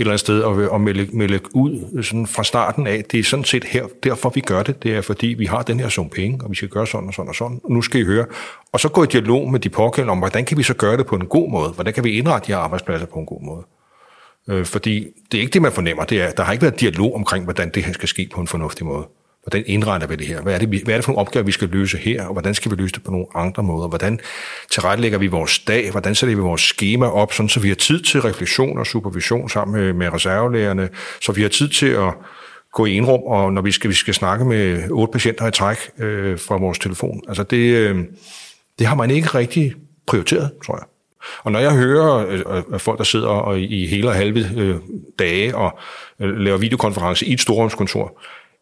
eller 0.00 0.12
andet 0.12 0.20
sted 0.20 0.42
og, 0.42 0.52
og 0.52 0.74
øh, 0.74 0.80
melde, 0.80 1.08
melde 1.12 1.40
ud 1.54 1.84
øh, 1.94 2.04
sådan 2.04 2.26
fra 2.26 2.44
starten 2.44 2.86
af, 2.86 3.04
det 3.10 3.20
er 3.20 3.24
sådan 3.24 3.44
set 3.44 3.64
her, 3.64 3.86
derfor 4.04 4.30
vi 4.34 4.40
gør 4.40 4.62
det. 4.62 4.82
Det 4.82 4.96
er 4.96 5.00
fordi, 5.00 5.26
vi 5.26 5.44
har 5.44 5.62
den 5.62 5.80
her 5.80 5.88
sum 5.88 6.08
penge, 6.08 6.44
og 6.44 6.50
vi 6.50 6.56
skal 6.56 6.68
gøre 6.68 6.86
sådan 6.86 7.08
og 7.08 7.14
sådan 7.14 7.28
og 7.28 7.34
sådan. 7.34 7.60
Og 7.64 7.72
nu 7.72 7.82
skal 7.82 8.00
I 8.00 8.04
høre. 8.04 8.26
Og 8.72 8.80
så 8.80 8.88
gå 8.88 9.02
i 9.02 9.06
dialog 9.06 9.50
med 9.50 9.60
de 9.60 9.68
pågældende 9.68 10.12
om, 10.12 10.18
hvordan 10.18 10.44
kan 10.44 10.58
vi 10.58 10.62
så 10.62 10.74
gøre 10.74 10.96
det 10.96 11.06
på 11.06 11.16
en 11.16 11.26
god 11.26 11.50
måde? 11.50 11.70
Hvordan 11.70 11.92
kan 11.92 12.04
vi 12.04 12.10
indrette 12.10 12.46
de 12.46 12.52
her 12.52 12.58
arbejdspladser 12.58 13.06
på 13.06 13.18
en 13.18 13.26
god 13.26 13.42
måde? 13.42 13.62
Øh, 14.48 14.66
fordi 14.66 15.06
det 15.32 15.38
er 15.38 15.42
ikke 15.42 15.52
det, 15.52 15.62
man 15.62 15.72
fornemmer. 15.72 16.04
Det 16.04 16.22
er, 16.22 16.30
der 16.30 16.42
har 16.42 16.52
ikke 16.52 16.62
været 16.62 16.80
dialog 16.80 17.14
omkring, 17.14 17.44
hvordan 17.44 17.70
det 17.74 17.84
her 17.84 17.92
skal 17.92 18.08
ske 18.08 18.28
på 18.34 18.40
en 18.40 18.46
fornuftig 18.46 18.86
måde. 18.86 19.06
Hvordan 19.42 19.62
indretter 19.66 20.06
vi 20.06 20.16
det 20.16 20.26
her? 20.26 20.42
Hvad 20.42 20.54
er 20.54 20.58
det, 20.58 20.68
hvad 20.68 20.94
er 20.94 20.98
det 20.98 21.04
for 21.04 21.12
nogle 21.12 21.20
opgaver, 21.20 21.44
vi 21.44 21.52
skal 21.52 21.68
løse 21.68 21.98
her? 21.98 22.24
Og 22.24 22.32
hvordan 22.32 22.54
skal 22.54 22.70
vi 22.70 22.76
løse 22.76 22.94
det 22.94 23.02
på 23.02 23.10
nogle 23.10 23.26
andre 23.34 23.62
måder? 23.62 23.88
Hvordan 23.88 24.20
tilrettelægger 24.70 25.18
vi 25.18 25.26
vores 25.26 25.58
dag? 25.58 25.90
Hvordan 25.90 26.14
sætter 26.14 26.36
vi 26.36 26.42
vores 26.42 26.60
schema 26.60 27.06
op, 27.06 27.32
sådan, 27.32 27.48
så 27.48 27.60
vi 27.60 27.68
har 27.68 27.74
tid 27.74 28.02
til 28.02 28.22
refleksion 28.22 28.78
og 28.78 28.86
supervision 28.86 29.48
sammen 29.48 29.80
med, 29.80 29.92
med 29.92 30.12
reservelærerne, 30.12 30.88
så 31.20 31.32
vi 31.32 31.42
har 31.42 31.48
tid 31.48 31.68
til 31.68 31.86
at 31.86 32.14
gå 32.72 32.86
i 32.86 32.96
enrum, 32.96 33.20
og 33.22 33.52
når 33.52 33.62
vi 33.62 33.72
skal, 33.72 33.90
vi 33.90 33.94
skal 33.94 34.14
snakke 34.14 34.44
med 34.44 34.90
otte 34.90 35.12
patienter 35.12 35.46
i 35.46 35.50
træk 35.50 35.78
øh, 35.98 36.38
fra 36.38 36.56
vores 36.56 36.78
telefon. 36.78 37.20
Altså 37.28 37.42
det, 37.42 37.76
øh, 37.76 38.04
det 38.78 38.86
har 38.86 38.94
man 38.94 39.10
ikke 39.10 39.28
rigtig 39.28 39.74
prioriteret, 40.06 40.50
tror 40.66 40.76
jeg. 40.76 40.84
Og 41.42 41.52
når 41.52 41.60
jeg 41.60 41.72
hører 41.72 42.26
øh, 42.26 42.62
øh 42.72 42.80
folk, 42.80 42.98
der 42.98 43.04
sidder 43.04 43.28
og 43.28 43.60
i 43.60 43.86
hele 43.86 44.08
og 44.08 44.14
halve 44.14 44.46
øh, 44.56 44.76
dage 45.18 45.56
og 45.56 45.78
øh, 46.20 46.36
laver 46.36 46.58
videokonference 46.58 47.26
i 47.26 47.32
et 47.32 47.40
storrumskontor, 47.40 48.20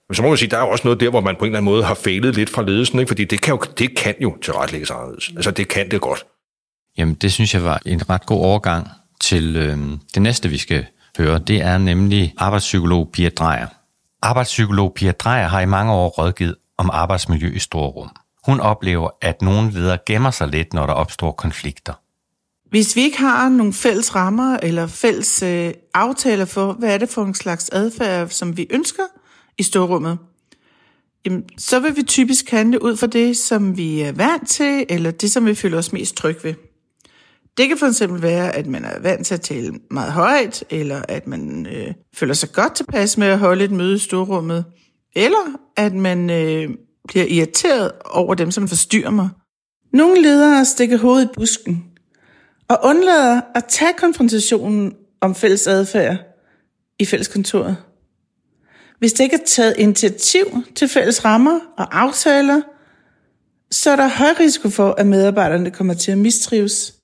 men 0.09 0.15
så 0.15 0.23
må 0.23 0.29
man 0.29 0.39
sige, 0.39 0.51
der 0.51 0.57
er 0.57 0.61
jo 0.61 0.71
også 0.71 0.85
noget 0.85 1.01
der, 1.01 1.11
hvor 1.11 1.21
man 1.21 1.37
på 1.37 1.45
en 1.45 1.47
eller 1.47 1.59
anden 1.59 1.73
måde 1.73 1.85
har 1.85 1.95
fejlet 1.95 2.35
lidt 2.35 2.51
fra 2.51 2.63
ledelsen, 2.63 2.99
ikke? 2.99 3.09
fordi 3.09 3.25
det 3.25 3.41
kan 3.41 3.55
jo, 3.55 3.61
det 3.79 3.97
kan 3.97 4.15
jo 4.21 4.37
tilrettelægges 4.43 4.91
anderledes. 4.91 5.31
Altså 5.37 5.51
det 5.51 5.69
kan 5.69 5.91
det 5.91 6.01
godt. 6.01 6.27
Jamen 6.99 7.15
det 7.15 7.33
synes 7.33 7.55
jeg 7.55 7.65
var 7.65 7.81
en 7.87 8.11
ret 8.11 8.27
god 8.27 8.41
overgang 8.41 8.89
til 9.21 9.57
øh, 9.57 9.79
det 10.15 10.23
næste, 10.23 10.49
vi 10.49 10.59
skal 10.59 10.87
høre. 11.19 11.39
Det 11.39 11.63
er 11.63 11.79
nemlig 11.79 12.35
arbejdspsykolog 12.39 13.11
Pia 13.13 13.29
Drejer. 13.29 13.67
Arbejdspsykolog 14.23 14.93
Pia 14.95 15.13
Drejer 15.13 15.49
har 15.49 15.61
i 15.61 15.67
mange 15.67 15.93
år 15.93 16.09
rådgivet 16.09 16.55
om 16.79 16.91
arbejdsmiljø 16.93 17.53
i 17.55 17.59
store 17.59 17.89
rum. 17.89 18.11
Hun 18.47 18.61
oplever, 18.61 19.11
at 19.23 19.43
nogle 19.43 19.71
ledere 19.71 19.99
gemmer 20.07 20.31
sig 20.31 20.49
lidt, 20.49 20.75
når 20.75 20.87
der 20.87 20.93
opstår 20.93 21.33
konflikter. 21.33 21.93
Hvis 22.71 22.97
vi 22.97 23.01
ikke 23.01 23.19
har 23.19 23.49
nogle 23.49 23.73
fælles 23.73 24.15
rammer 24.15 24.59
eller 24.63 24.87
fælles 24.87 25.43
øh, 25.43 25.73
aftaler 25.95 26.45
for, 26.45 26.73
hvad 26.73 26.95
er 26.95 26.99
det 26.99 27.09
for 27.09 27.25
en 27.25 27.35
slags 27.35 27.69
adfærd, 27.73 28.29
som 28.29 28.57
vi 28.57 28.67
ønsker 28.71 29.03
i 29.59 29.63
storrummet, 29.63 30.19
jamen, 31.25 31.45
så 31.59 31.81
vil 31.81 31.97
vi 31.97 32.03
typisk 32.03 32.51
handle 32.51 32.83
ud 32.83 32.97
fra 32.97 33.07
det, 33.07 33.37
som 33.37 33.77
vi 33.77 34.01
er 34.01 34.13
vant 34.13 34.49
til, 34.49 34.87
eller 34.89 35.11
det, 35.11 35.31
som 35.31 35.47
vi 35.47 35.55
føler 35.55 35.79
os 35.79 35.93
mest 35.93 36.17
trygge 36.17 36.45
ved. 36.45 36.55
Det 37.57 37.69
kan 37.69 37.79
for 37.79 37.87
eksempel 37.87 38.23
være, 38.23 38.57
at 38.57 38.67
man 38.67 38.85
er 38.85 39.01
vant 39.01 39.27
til 39.27 39.35
at 39.35 39.41
tale 39.41 39.81
meget 39.91 40.13
højt, 40.13 40.65
eller 40.71 41.03
at 41.09 41.27
man 41.27 41.67
øh, 41.67 41.95
føler 42.17 42.35
sig 42.35 42.53
godt 42.53 42.75
tilpas 42.75 43.19
med 43.19 43.27
at 43.27 43.39
holde 43.39 43.65
et 43.65 43.71
møde 43.71 43.95
i 43.95 43.99
storrummet, 43.99 44.65
eller 45.17 45.59
at 45.77 45.95
man 45.95 46.31
øh, 46.31 46.71
bliver 47.09 47.27
irriteret 47.29 47.93
over 48.05 48.35
dem, 48.35 48.51
som 48.51 48.69
forstyrrer 48.69 49.11
mig. 49.11 49.29
Nogle 49.93 50.23
ledere 50.23 50.65
stikker 50.65 50.99
hovedet 50.99 51.25
i 51.25 51.35
busken 51.35 51.85
og 52.69 52.79
undlader 52.83 53.41
at 53.55 53.65
tage 53.65 53.93
konfrontationen 53.99 54.95
om 55.21 55.35
fælles 55.35 55.67
adfærd 55.67 56.17
i 56.99 57.05
fælleskontoret. 57.05 57.77
Hvis 58.99 59.13
der 59.13 59.25
ikke 59.25 59.37
er 59.37 59.47
taget 59.47 59.75
initiativ 59.79 60.65
til 60.77 60.89
fælles 60.89 61.25
rammer 61.25 61.59
og 61.79 62.01
aftaler, 62.01 62.61
så 63.71 63.91
er 63.91 63.97
der 63.97 64.09
høj 64.09 64.29
risiko 64.41 64.71
for, 64.71 64.95
at 64.99 65.07
medarbejderne 65.07 65.71
kommer 65.71 65.95
til 65.95 66.13
at 66.13 66.19
mistrives. 66.19 66.95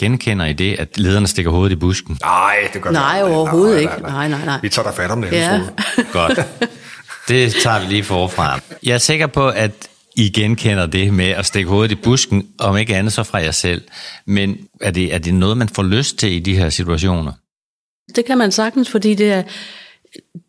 Genkender 0.00 0.46
I 0.46 0.52
det, 0.52 0.80
at 0.80 0.98
lederne 0.98 1.26
stikker 1.26 1.50
hovedet 1.50 1.72
i 1.72 1.76
busken? 1.76 2.18
Nej, 2.22 2.56
det 2.72 2.82
gør 2.82 2.90
Nej, 2.90 3.24
vi 3.24 3.32
overhovedet 3.32 3.80
ikke. 3.80 3.92
Nej, 4.02 4.28
nej, 4.28 4.44
nej. 4.44 4.58
Vi 4.62 4.68
tager 4.68 4.88
dig 4.88 4.96
fat 4.96 5.10
om 5.10 5.22
det. 5.22 5.32
Ja. 5.32 5.60
Godt. 6.12 6.40
Det 7.28 7.54
tager 7.62 7.80
vi 7.80 7.86
lige 7.86 8.04
forfra. 8.04 8.60
Jeg 8.82 8.94
er 8.94 8.98
sikker 8.98 9.26
på, 9.26 9.48
at 9.48 9.88
I 10.16 10.30
genkender 10.30 10.86
det 10.86 11.14
med 11.14 11.28
at 11.28 11.46
stikke 11.46 11.70
hovedet 11.70 11.92
i 11.92 11.94
busken, 11.94 12.48
om 12.58 12.76
ikke 12.76 12.96
andet 12.96 13.12
så 13.12 13.22
fra 13.22 13.38
jer 13.38 13.50
selv. 13.50 13.82
Men 14.26 14.56
er 14.80 14.90
det, 14.90 15.14
er 15.14 15.18
det 15.18 15.34
noget, 15.34 15.56
man 15.56 15.68
får 15.68 15.82
lyst 15.82 16.18
til 16.18 16.32
i 16.32 16.38
de 16.38 16.56
her 16.56 16.70
situationer? 16.70 17.32
Det 18.16 18.24
kan 18.24 18.38
man 18.38 18.52
sagtens, 18.52 18.90
fordi 18.90 19.14
det, 19.14 19.32
er, 19.32 19.42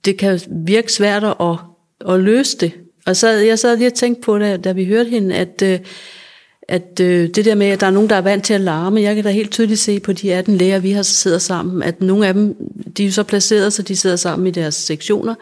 det 0.05 0.17
kan 0.17 0.39
virke 0.65 0.93
svært 0.93 1.23
at, 1.23 1.57
at 2.09 2.19
løse 2.19 2.57
det. 2.57 2.71
Og 3.05 3.15
så, 3.15 3.29
jeg 3.29 3.59
sad 3.59 3.77
lige 3.77 3.87
og 3.87 3.93
tænkte 3.93 4.21
på 4.21 4.39
det, 4.39 4.63
da 4.63 4.71
vi 4.71 4.85
hørte 4.85 5.09
hende, 5.09 5.35
at, 5.35 5.61
øh, 5.63 5.79
at 6.67 6.99
øh, 7.01 7.29
det 7.29 7.45
der 7.45 7.55
med, 7.55 7.67
at 7.67 7.79
der 7.79 7.87
er 7.87 7.91
nogen, 7.91 8.09
der 8.09 8.15
er 8.15 8.21
vant 8.21 8.43
til 8.43 8.53
at 8.53 8.61
larme, 8.61 9.01
jeg 9.01 9.15
kan 9.15 9.23
da 9.23 9.29
helt 9.29 9.51
tydeligt 9.51 9.79
se 9.79 9.99
på 9.99 10.13
de 10.13 10.33
18 10.33 10.57
læger, 10.57 10.79
vi 10.79 10.91
har 10.91 11.03
sidder 11.03 11.37
sammen, 11.37 11.83
at 11.83 12.01
nogle 12.01 12.27
af 12.27 12.33
dem, 12.33 12.55
de 12.97 13.03
er 13.03 13.07
jo 13.07 13.13
så 13.13 13.23
placeret, 13.23 13.73
så 13.73 13.81
de 13.81 13.95
sidder 13.95 14.15
sammen 14.15 14.47
i 14.47 14.51
deres 14.51 14.75
sektioner, 14.75 15.35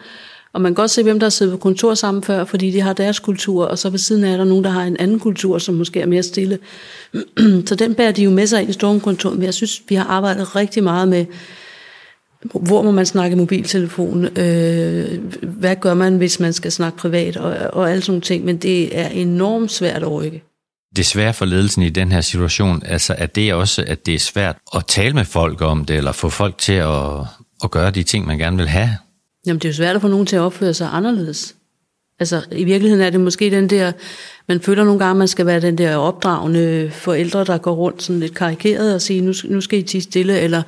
og 0.52 0.60
man 0.60 0.70
kan 0.70 0.74
godt 0.74 0.90
se, 0.90 1.02
hvem 1.02 1.18
der 1.18 1.26
har 1.26 1.30
siddet 1.30 1.52
på 1.52 1.58
kontor 1.58 1.94
sammen 1.94 2.22
før, 2.22 2.44
fordi 2.44 2.70
de 2.70 2.80
har 2.80 2.92
deres 2.92 3.18
kultur, 3.18 3.64
og 3.64 3.78
så 3.78 3.90
ved 3.90 3.98
siden 3.98 4.24
af 4.24 4.32
er 4.32 4.36
der 4.36 4.44
nogen, 4.44 4.64
der 4.64 4.70
har 4.70 4.82
en 4.82 4.96
anden 4.96 5.20
kultur, 5.20 5.58
som 5.58 5.74
måske 5.74 6.00
er 6.00 6.06
mere 6.06 6.22
stille. 6.22 6.58
så 7.66 7.74
den 7.78 7.94
bærer 7.94 8.12
de 8.12 8.22
jo 8.22 8.30
med 8.30 8.46
sig 8.46 8.60
ind 8.60 8.70
i 8.70 8.72
stormkontoret, 8.72 9.36
men 9.36 9.44
jeg 9.44 9.54
synes, 9.54 9.82
vi 9.88 9.94
har 9.94 10.04
arbejdet 10.04 10.56
rigtig 10.56 10.82
meget 10.82 11.08
med, 11.08 11.26
hvor 12.44 12.82
må 12.82 12.90
man 12.90 13.06
snakke 13.06 13.34
i 13.34 13.38
mobiltelefon, 13.38 14.24
øh, 14.24 15.20
hvad 15.42 15.76
gør 15.76 15.94
man, 15.94 16.16
hvis 16.16 16.40
man 16.40 16.52
skal 16.52 16.72
snakke 16.72 16.98
privat, 16.98 17.36
og, 17.36 17.56
og 17.72 17.90
alle 17.90 18.02
sådan 18.02 18.12
nogle 18.12 18.22
ting, 18.22 18.44
men 18.44 18.56
det 18.56 18.98
er 18.98 19.08
enormt 19.08 19.72
svært 19.72 20.02
at 20.02 20.10
rykke. 20.12 20.42
Det 20.96 21.02
er 21.02 21.06
svært 21.06 21.34
for 21.34 21.44
ledelsen 21.44 21.82
i 21.82 21.88
den 21.88 22.12
her 22.12 22.20
situation, 22.20 22.82
altså 22.86 23.14
at 23.18 23.34
det 23.34 23.54
også, 23.54 23.84
at 23.86 24.06
det 24.06 24.14
er 24.14 24.18
svært 24.18 24.56
at 24.74 24.86
tale 24.86 25.14
med 25.14 25.24
folk 25.24 25.62
om 25.62 25.84
det, 25.84 25.96
eller 25.96 26.12
få 26.12 26.28
folk 26.28 26.58
til 26.58 26.72
at, 26.72 27.20
at 27.64 27.70
gøre 27.70 27.90
de 27.90 28.02
ting, 28.02 28.26
man 28.26 28.38
gerne 28.38 28.56
vil 28.56 28.68
have. 28.68 28.90
Jamen, 29.46 29.58
det 29.58 29.64
er 29.64 29.68
jo 29.68 29.74
svært 29.74 29.96
at 29.96 30.02
få 30.02 30.08
nogen 30.08 30.26
til 30.26 30.36
at 30.36 30.40
opføre 30.40 30.74
sig 30.74 30.88
anderledes. 30.92 31.54
Altså, 32.20 32.42
i 32.52 32.64
virkeligheden 32.64 33.04
er 33.04 33.10
det 33.10 33.20
måske 33.20 33.50
den 33.50 33.70
der, 33.70 33.92
man 34.48 34.60
føler 34.60 34.84
nogle 34.84 34.98
gange, 34.98 35.10
at 35.10 35.16
man 35.16 35.28
skal 35.28 35.46
være 35.46 35.60
den 35.60 35.78
der 35.78 35.96
opdragende 35.96 36.90
forældre, 36.92 37.44
der 37.44 37.58
går 37.58 37.74
rundt 37.74 38.02
sådan 38.02 38.20
lidt 38.20 38.34
karikeret 38.34 38.94
og 38.94 39.02
siger, 39.02 39.22
nu, 39.22 39.32
nu 39.44 39.60
skal 39.60 39.78
I 39.78 39.82
tige 39.82 40.02
stille, 40.02 40.40
eller 40.40 40.62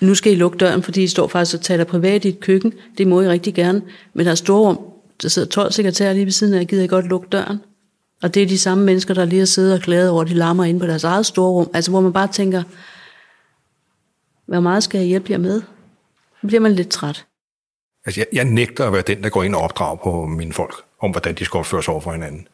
nu 0.00 0.14
skal 0.14 0.32
I 0.32 0.36
lukke 0.36 0.58
døren, 0.58 0.82
fordi 0.82 1.02
I 1.02 1.06
står 1.06 1.28
faktisk 1.28 1.56
og 1.56 1.60
taler 1.60 1.84
privat 1.84 2.24
i 2.24 2.28
et 2.28 2.40
køkken. 2.40 2.72
Det 2.98 3.06
må 3.06 3.20
I 3.20 3.28
rigtig 3.28 3.54
gerne. 3.54 3.82
Men 4.14 4.26
der 4.26 4.32
er 4.32 4.36
storrum, 4.36 4.80
der 5.22 5.28
sidder 5.28 5.48
12 5.48 5.72
sekretærer 5.72 6.12
lige 6.12 6.24
ved 6.24 6.32
siden 6.32 6.54
af, 6.54 6.66
gider 6.66 6.84
I 6.84 6.86
godt 6.86 7.06
lukke 7.06 7.28
døren. 7.32 7.58
Og 8.22 8.34
det 8.34 8.42
er 8.42 8.46
de 8.46 8.58
samme 8.58 8.84
mennesker, 8.84 9.14
der 9.14 9.24
lige 9.24 9.38
har 9.38 9.46
siddet 9.46 9.74
og 9.74 9.80
klaget 9.80 10.10
over, 10.10 10.22
at 10.22 10.28
de 10.28 10.34
larmer 10.34 10.64
inde 10.64 10.80
på 10.80 10.86
deres 10.86 11.04
eget 11.04 11.26
storrum. 11.26 11.70
Altså, 11.74 11.90
hvor 11.90 12.00
man 12.00 12.12
bare 12.12 12.28
tænker, 12.28 12.62
hvor 14.46 14.60
meget 14.60 14.82
skal 14.82 14.98
jeg 14.98 15.08
hjælpe 15.08 15.32
jer 15.32 15.38
med? 15.38 15.62
Så 16.40 16.46
bliver 16.46 16.60
man 16.60 16.72
lidt 16.72 16.88
træt. 16.88 17.24
Altså, 18.06 18.20
jeg, 18.20 18.26
jeg 18.32 18.44
nægter 18.44 18.86
at 18.86 18.92
være 18.92 19.02
den, 19.02 19.22
der 19.22 19.28
går 19.28 19.42
ind 19.42 19.54
og 19.54 19.60
opdrager 19.60 19.96
på 19.96 20.26
mine 20.26 20.52
folk, 20.52 20.74
om 21.00 21.10
hvordan 21.10 21.34
de 21.34 21.44
skal 21.44 21.58
opføre 21.58 21.82
sig 21.82 21.92
over 21.92 22.00
for 22.00 22.12
hinanden. 22.12 22.48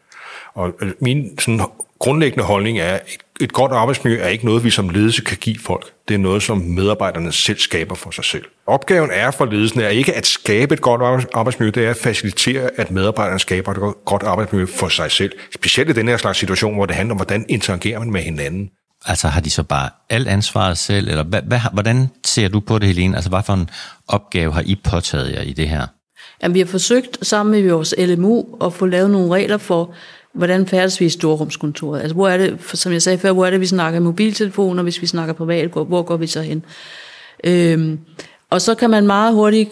Og 0.55 0.73
altså, 0.81 0.97
min 1.01 1.39
sådan, 1.39 1.61
grundlæggende 1.99 2.45
holdning 2.45 2.79
er, 2.79 2.95
at 2.95 3.24
et, 3.41 3.53
godt 3.53 3.73
arbejdsmiljø 3.73 4.21
er 4.21 4.29
ikke 4.29 4.45
noget, 4.45 4.65
vi 4.65 4.71
som 4.71 4.89
ledelse 4.89 5.23
kan 5.23 5.37
give 5.37 5.59
folk. 5.59 5.93
Det 6.09 6.15
er 6.15 6.19
noget, 6.19 6.43
som 6.43 6.59
medarbejderne 6.59 7.33
selv 7.33 7.59
skaber 7.59 7.95
for 7.95 8.11
sig 8.11 8.25
selv. 8.25 8.45
Opgaven 8.67 9.11
er 9.13 9.31
for 9.31 9.45
ledelsen 9.45 9.81
er 9.81 9.89
ikke 9.89 10.15
at 10.15 10.27
skabe 10.27 10.75
et 10.75 10.81
godt 10.81 11.03
arbejds- 11.03 11.27
arbejdsmiljø, 11.35 11.71
det 11.71 11.87
er 11.87 11.91
at 11.91 11.97
facilitere, 11.97 12.71
at 12.77 12.91
medarbejderne 12.91 13.39
skaber 13.39 13.73
et 13.73 13.79
go- 13.79 13.93
godt 14.05 14.23
arbejdsmiljø 14.23 14.67
for 14.67 14.89
sig 14.89 15.11
selv. 15.11 15.33
Specielt 15.55 15.91
i 15.91 15.93
den 15.93 16.09
her 16.09 16.17
slags 16.17 16.39
situation, 16.39 16.75
hvor 16.75 16.87
det 16.87 16.97
handler 16.97 17.15
om, 17.15 17.19
hvordan 17.19 17.47
interagerer 17.49 17.99
man 17.99 18.11
med 18.11 18.21
hinanden. 18.21 18.71
Altså 19.07 19.29
har 19.29 19.41
de 19.41 19.51
så 19.51 19.63
bare 19.63 19.91
alt 20.11 20.29
ansvaret 20.29 20.79
selv, 20.79 21.09
eller 21.09 21.25
hvad, 21.25 21.43
hvad, 21.43 21.61
hvordan 21.73 22.09
ser 22.27 22.49
du 22.49 22.61
på 22.61 22.79
det, 22.79 22.89
Helene? 22.89 23.17
Altså 23.17 23.31
hvad 23.31 23.43
for 23.47 23.53
en 23.53 23.71
opgave 24.09 24.53
har 24.53 24.63
I 24.67 24.81
påtaget 24.85 25.33
jer 25.33 25.43
i 25.43 25.53
det 25.53 25.69
her? 25.69 25.87
Jamen, 26.43 26.55
vi 26.55 26.59
har 26.59 26.67
forsøgt 26.67 27.27
sammen 27.27 27.63
med 27.63 27.71
vores 27.71 27.95
LMU 27.99 28.45
at 28.65 28.73
få 28.73 28.87
lavet 28.87 29.11
nogle 29.11 29.35
regler 29.35 29.59
for, 29.59 29.95
hvordan 30.35 30.67
færdes 30.67 31.01
vi 31.01 31.07
i 31.07 31.09
storrumskontoret. 31.09 32.01
Altså, 32.01 32.15
hvor 32.15 32.29
er 32.29 32.37
det, 32.37 32.57
for, 32.61 32.77
som 32.77 32.93
jeg 32.93 33.03
sagde 33.03 33.19
før, 33.19 33.33
hvor 33.33 33.47
er 33.47 33.51
det, 33.51 33.61
vi 33.61 33.67
snakker 33.67 34.01
mobiltelefoner, 34.01 34.83
hvis 34.83 35.03
vi 35.03 35.07
snakker 35.07 35.35
privat, 35.35 35.69
hvor, 35.69 35.85
hvor 35.85 36.03
går 36.03 36.17
vi 36.17 36.27
så 36.27 36.43
hen? 36.43 36.65
Øhm, 37.45 37.99
og 38.51 38.63
så 38.63 38.75
kan 38.75 38.91
man 38.91 39.07
meget 39.07 39.35
hurtigt, 39.35 39.71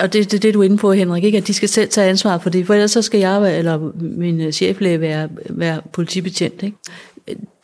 og 0.00 0.12
det 0.12 0.20
er 0.20 0.24
det, 0.24 0.42
det, 0.42 0.54
du 0.54 0.60
er 0.60 0.64
inde 0.64 0.76
på, 0.76 0.92
Henrik, 0.92 1.24
ikke? 1.24 1.38
at 1.38 1.46
de 1.46 1.54
skal 1.54 1.68
selv 1.68 1.88
tage 1.88 2.10
ansvar 2.10 2.38
for 2.38 2.50
det, 2.50 2.66
for 2.66 2.74
ellers 2.74 2.90
så 2.90 3.02
skal 3.02 3.20
jeg 3.20 3.58
eller 3.58 3.92
min 4.00 4.40
øh, 4.40 4.52
cheflæge 4.52 5.00
være, 5.00 5.28
være 5.50 5.80
politibetjent. 5.92 6.62
Ikke? 6.62 6.76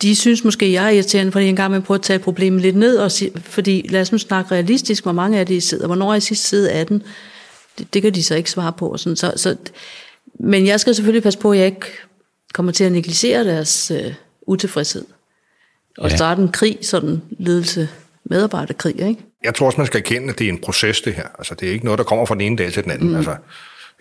De 0.03 0.17
synes 0.17 0.45
måske, 0.45 0.73
jeg 0.73 0.85
er 0.85 0.91
irriterende, 0.91 1.33
fordi 1.33 1.47
en 1.47 1.57
gang 1.57 1.71
man 1.71 1.83
prøver 1.83 1.99
at 1.99 2.05
tage 2.05 2.19
problemet 2.19 2.63
lidt 2.63 2.77
ned, 2.77 2.97
og 2.97 3.13
sige, 3.13 3.31
fordi 3.37 3.87
lad 3.89 4.01
os 4.01 4.13
nu 4.13 4.19
snakke 4.19 4.55
realistisk, 4.55 5.03
hvor 5.03 5.13
mange 5.13 5.39
af 5.39 5.47
det 5.47 5.55
I 5.55 5.61
sidder, 5.61 5.87
hvornår 5.87 6.11
er 6.11 6.17
I 6.17 6.21
sidst 6.21 6.49
siddet 6.49 6.69
af 6.69 6.87
den? 6.87 7.03
Det, 7.79 7.95
det 7.95 8.03
kan 8.03 8.15
de 8.15 8.23
så 8.23 8.35
ikke 8.35 8.51
svare 8.51 8.73
på. 8.73 8.89
Og 8.89 9.01
sådan. 9.01 9.17
Så, 9.17 9.33
så, 9.37 9.57
men 10.45 10.67
jeg 10.67 10.81
skal 10.81 10.95
selvfølgelig 10.95 11.23
passe 11.23 11.39
på, 11.39 11.53
at 11.53 11.59
jeg 11.59 11.67
ikke 11.67 11.87
kommer 12.55 12.73
til 12.73 12.85
at 12.85 12.93
negligere 12.93 13.45
deres 13.45 13.91
øh, 13.91 14.15
utilfredshed. 14.47 15.05
Og 15.99 16.11
Ja. 16.11 16.17
starte 16.17 16.43
en 16.43 16.49
krig, 16.53 16.79
sådan 16.83 17.23
ledelse 17.39 17.89
medarbejderkrig, 18.25 19.01
ikke? 19.01 19.25
Jeg 19.45 19.55
tror 19.55 19.67
også, 19.67 19.79
man 19.79 19.87
skal 19.87 19.99
erkende, 20.01 20.29
at 20.29 20.39
det 20.39 20.45
er 20.45 20.49
en 20.49 20.59
proces, 20.59 21.01
det 21.01 21.15
her. 21.15 21.27
Altså, 21.39 21.55
det 21.55 21.69
er 21.69 21.73
ikke 21.73 21.85
noget, 21.85 21.99
der 21.99 22.05
kommer 22.05 22.25
fra 22.25 22.35
den 22.35 22.41
ene 22.41 22.57
dag 22.57 22.73
til 22.73 22.85
den 22.85 22.91
anden. 22.93 23.09
Mm. 23.09 23.17
Altså, 23.17 23.37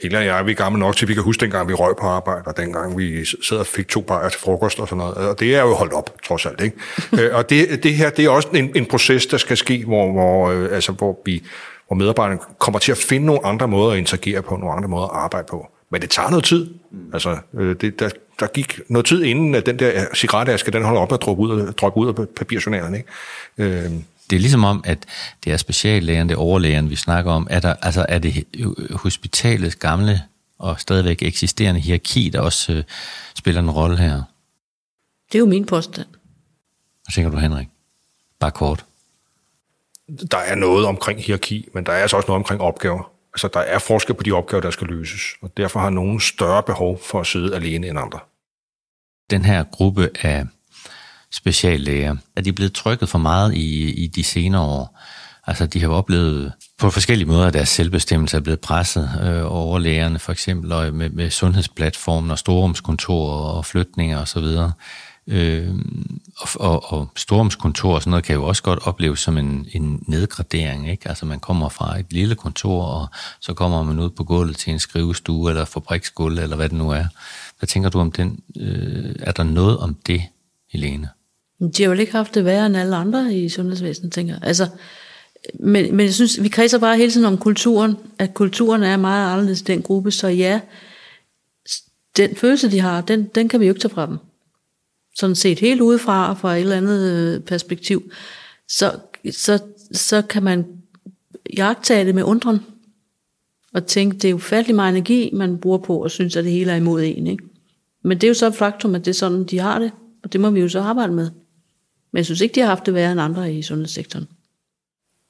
Hele 0.02 0.18
og 0.18 0.26
jeg, 0.26 0.46
vi 0.46 0.52
er 0.52 0.56
gamle 0.56 0.80
nok 0.80 0.96
til, 0.96 1.06
at 1.06 1.10
vi 1.10 1.14
kan 1.14 1.24
huske 1.24 1.42
dengang, 1.42 1.68
vi 1.70 1.74
røg 1.74 1.96
på 2.02 2.08
arbejde, 2.08 2.42
og 2.46 2.58
dengang 2.58 2.98
vi 2.98 3.26
sad 3.26 3.58
og 3.58 3.68
fik 3.68 3.88
to 3.88 4.02
bajer 4.02 4.30
til 4.30 4.40
frokost 4.40 4.80
og 4.80 4.88
sådan 4.88 4.98
noget. 4.98 5.16
Og 5.16 5.40
det 5.40 5.56
er 5.56 5.62
jo 5.62 5.74
holdt 5.74 5.94
op, 5.94 6.14
trods 6.24 6.46
alt. 6.46 6.62
Ikke? 6.62 6.78
Øh, 7.24 7.36
og 7.36 7.50
det, 7.50 7.84
det 7.84 7.94
her, 7.96 8.10
det 8.10 8.26
er 8.26 8.30
også 8.30 8.48
en, 8.54 8.72
en 8.76 8.86
proces, 8.86 9.26
der 9.26 9.38
skal 9.38 9.58
ske, 9.58 9.84
hvor, 9.86 10.12
hvor, 10.12 10.50
øh, 10.50 10.70
altså, 10.72 10.92
hvor, 10.92 11.20
vi, 11.26 11.44
hvor 11.88 11.96
medarbejderne 11.96 12.40
kommer 12.60 12.80
til 12.80 12.92
at 12.92 12.98
finde 12.98 13.26
nogle 13.26 13.46
andre 13.46 13.68
måder 13.68 13.92
at 13.92 13.98
interagere 13.98 14.42
på, 14.42 14.56
nogle 14.56 14.74
andre 14.76 14.90
måder 14.90 15.06
at 15.08 15.16
arbejde 15.16 15.48
på. 15.50 15.68
Men 15.92 16.02
det 16.02 16.10
tager 16.10 16.30
noget 16.30 16.46
tid. 16.46 16.74
Altså, 17.14 17.38
øh, 17.54 17.76
det, 17.82 18.00
der, 18.00 18.10
der 18.40 18.48
gik 18.48 18.80
noget 18.90 19.06
tid 19.06 19.24
inden, 19.24 19.56
at 19.56 19.66
den 19.66 19.80
der 19.80 20.06
cigaretaske, 20.16 20.72
den 20.72 20.84
holder 20.84 21.02
op 21.02 21.14
at 21.14 21.22
droppe 21.22 21.44
ud, 21.44 21.60
af- 21.62 21.74
droppe 21.74 22.00
ud 22.00 22.08
af 22.08 22.16
papirjournalen. 22.36 22.96
Ikke? 22.96 23.08
Øh, 23.58 23.92
Det 24.30 24.36
er 24.36 24.40
ligesom 24.40 24.64
om, 24.64 24.82
at 24.86 24.98
det 25.44 25.54
er 25.54 25.58
speciallægen, 25.58 26.30
det 26.30 26.36
er 26.36 26.40
overlægen, 26.40 26.90
vi 26.90 26.96
snakker 26.96 27.32
om. 27.32 27.48
Er, 27.50 27.60
der, 27.60 27.74
altså, 27.82 28.06
er 28.10 28.20
det 28.20 28.44
hospitalets 28.92 29.76
gamle 29.76 30.22
og 30.60 30.80
stadigvæk 30.80 31.24
eksisterende 31.24 31.80
hierarki, 31.82 32.30
der 32.30 32.42
også 32.42 32.74
øh, 32.74 32.84
spiller 33.38 33.62
en 33.62 33.70
rolle 33.70 33.98
her? 33.98 34.14
Det 35.32 35.36
er 35.36 35.40
jo 35.40 35.46
min 35.46 35.66
påstand. 35.66 36.08
Hvad 37.04 37.12
tænker 37.14 37.32
du, 37.32 37.38
Henrik? 37.38 37.68
Bare 38.40 38.52
kort. 38.52 38.86
der 40.32 40.38
er 40.38 40.56
noget 40.56 40.86
omkring 40.86 41.24
hierarki, 41.24 41.68
men 41.74 41.86
der 41.86 41.92
er 41.92 41.98
altså 42.02 42.18
også 42.18 42.28
noget 42.28 42.40
omkring 42.40 42.62
opgaver. 42.62 43.12
Altså, 43.44 43.60
der 43.60 43.60
er 43.60 43.80
forskel 43.80 44.16
på 44.16 44.24
de 44.24 44.32
opgaver, 44.32 44.62
der 44.62 44.72
skal 44.72 44.88
løses, 44.88 45.22
og 45.42 45.52
derfor 45.58 45.80
har 45.80 45.90
nogen 45.90 46.20
større 46.20 46.64
behov 46.64 47.00
for 47.06 47.20
at 47.20 47.28
sidde 47.28 47.56
alene 47.56 47.88
end 47.88 48.00
andre. 48.00 48.20
Den 49.30 49.46
her 49.46 49.64
gruppe 49.64 50.10
af 50.22 50.46
speciallæger, 51.32 52.16
er 52.36 52.42
de 52.42 52.54
blevet 52.54 52.74
trykket 52.74 53.10
for 53.10 53.18
meget 53.18 53.54
i, 53.54 53.94
i 54.04 54.08
de 54.08 54.24
senere 54.24 54.62
år? 54.62 55.00
Altså, 55.48 55.66
de 55.66 55.82
har 55.82 55.90
oplevet 55.90 56.54
på 56.78 56.90
forskellige 56.90 57.28
måder, 57.28 57.48
at 57.48 57.54
deres 57.54 57.70
selvbestemmelse 57.70 58.38
er 58.38 58.42
blevet 58.42 58.60
presset 58.60 59.10
øh, 59.24 59.54
over 59.54 59.80
lægerne, 59.80 60.20
for 60.20 60.32
eksempel 60.32 60.72
og 60.72 60.94
med, 60.94 61.10
med 61.10 61.30
sundhedsplatformen 61.30 62.32
og 62.32 62.40
storrumskontorer 62.40 63.50
og 63.58 63.66
flytninger 63.66 64.22
osv. 64.22 64.46
Øh, 65.32 65.76
og, 66.38 66.50
og, 66.56 66.94
og 66.94 67.08
storrumskontor 67.16 67.94
og 67.94 68.02
sådan 68.02 68.12
noget 68.12 68.26
kan 68.26 68.36
jo 68.36 68.44
også 68.44 68.64
godt 68.64 68.80
opleves 68.84 69.20
som 69.20 69.38
en, 69.38 69.68
en 69.72 70.04
nedgradering. 70.08 70.92
Ikke? 70.92 71.10
Altså 71.10 71.26
man 71.26 71.40
kommer 71.40 71.70
fra 71.70 72.00
et 72.00 72.06
lille 72.10 72.36
kontor, 72.36 72.84
og 72.84 73.08
så 73.40 73.54
kommer 73.54 73.84
man 73.84 74.00
ud 74.00 74.10
på 74.10 74.24
gulvet 74.24 74.58
til 74.58 74.74
en 74.74 74.80
skrivestue 74.80 75.50
eller 75.50 75.66
fabriksgulv, 75.66 76.40
eller 76.40 76.56
hvad 76.56 76.70
det 76.70 76.78
nu 76.78 76.90
er. 76.90 77.06
Hvad 77.60 77.68
tænker 77.68 77.90
du 77.90 78.00
om 78.00 78.12
den? 78.12 78.40
Øh, 78.60 79.16
er 79.20 79.32
der 79.32 79.44
noget 79.44 79.78
om 79.78 79.96
det, 80.08 80.22
Helene? 80.72 81.10
De 81.78 81.84
har 81.84 81.90
jo 81.90 82.00
ikke 82.00 82.12
haft 82.12 82.36
det 82.36 82.46
værre 82.46 82.66
end 82.66 82.78
alle 82.78 82.96
andre 82.96 83.36
i 83.36 83.50
sundhedsvæsenet, 83.50 84.14
tænker 84.14 84.34
jeg. 84.34 84.44
Altså, 84.44 84.68
men, 85.60 85.96
men 85.96 86.06
jeg 86.06 86.14
synes, 86.14 86.44
vi 86.44 86.48
kredser 86.48 86.80
bare 86.80 86.98
hele 86.98 87.12
tiden 87.12 87.26
om 87.26 87.38
kulturen, 87.38 87.98
at 88.20 88.34
kulturen 88.34 88.84
er 88.84 88.98
meget 88.98 89.32
anderledes 89.32 89.62
i 89.62 89.64
den 89.64 89.82
gruppe, 89.82 90.12
så 90.12 90.28
ja, 90.28 90.60
den 92.18 92.36
følelse, 92.36 92.72
de 92.72 92.80
har, 92.80 93.02
den, 93.02 93.24
den 93.36 93.50
kan 93.50 93.60
vi 93.60 93.66
jo 93.66 93.72
ikke 93.72 93.82
tage 93.82 93.94
fra 93.94 94.06
dem. 94.06 94.18
Sådan 95.20 95.36
set 95.36 95.60
helt 95.60 95.82
udefra, 95.82 96.34
fra 96.34 96.56
et 96.56 96.60
eller 96.60 96.78
andet 96.78 97.12
øh, 97.12 97.42
perspektiv, 97.42 98.12
så, 98.68 99.00
så, 99.32 99.60
så 99.92 100.22
kan 100.22 100.44
man 100.44 100.66
jagtage 101.58 102.06
det 102.06 102.16
med 102.16 102.24
undren, 102.24 102.60
og 103.74 103.86
tænke, 103.86 104.18
det 104.18 104.30
er 104.30 104.34
ufattelig 104.34 104.76
meget 104.76 104.90
energi, 104.90 105.30
man 105.34 105.58
bruger 105.58 105.78
på, 105.78 106.04
og 106.04 106.12
synes, 106.12 106.36
at 106.36 106.44
det 106.44 106.54
hele 106.54 106.72
er 106.72 106.76
imod 106.76 107.04
en. 107.04 107.28
Ikke? 107.28 107.44
Men 108.04 108.18
det 108.18 108.24
er 108.24 108.28
jo 108.28 108.34
så 108.34 108.48
et 108.48 108.56
faktum, 108.56 108.96
at 108.96 109.06
det 109.06 109.12
er 109.12 109.16
sådan, 109.16 109.44
de 109.44 109.60
har 109.60 109.80
det, 109.80 109.92
og 110.24 110.34
det 110.34 110.42
må 110.42 110.50
vi 110.50 110.60
jo 110.60 110.70
så 110.70 110.80
arbejde 110.80 111.14
med. 111.14 111.32
Men 112.12 112.18
jeg 112.18 112.26
synes 112.26 112.42
ikke, 112.42 112.56
de 112.56 112.60
har 112.60 112.68
haft 112.68 112.86
det 112.86 112.94
værre 112.94 113.12
end 113.12 113.22
andre 113.22 113.54
i 113.54 113.62
sundhedssektoren. 113.62 114.28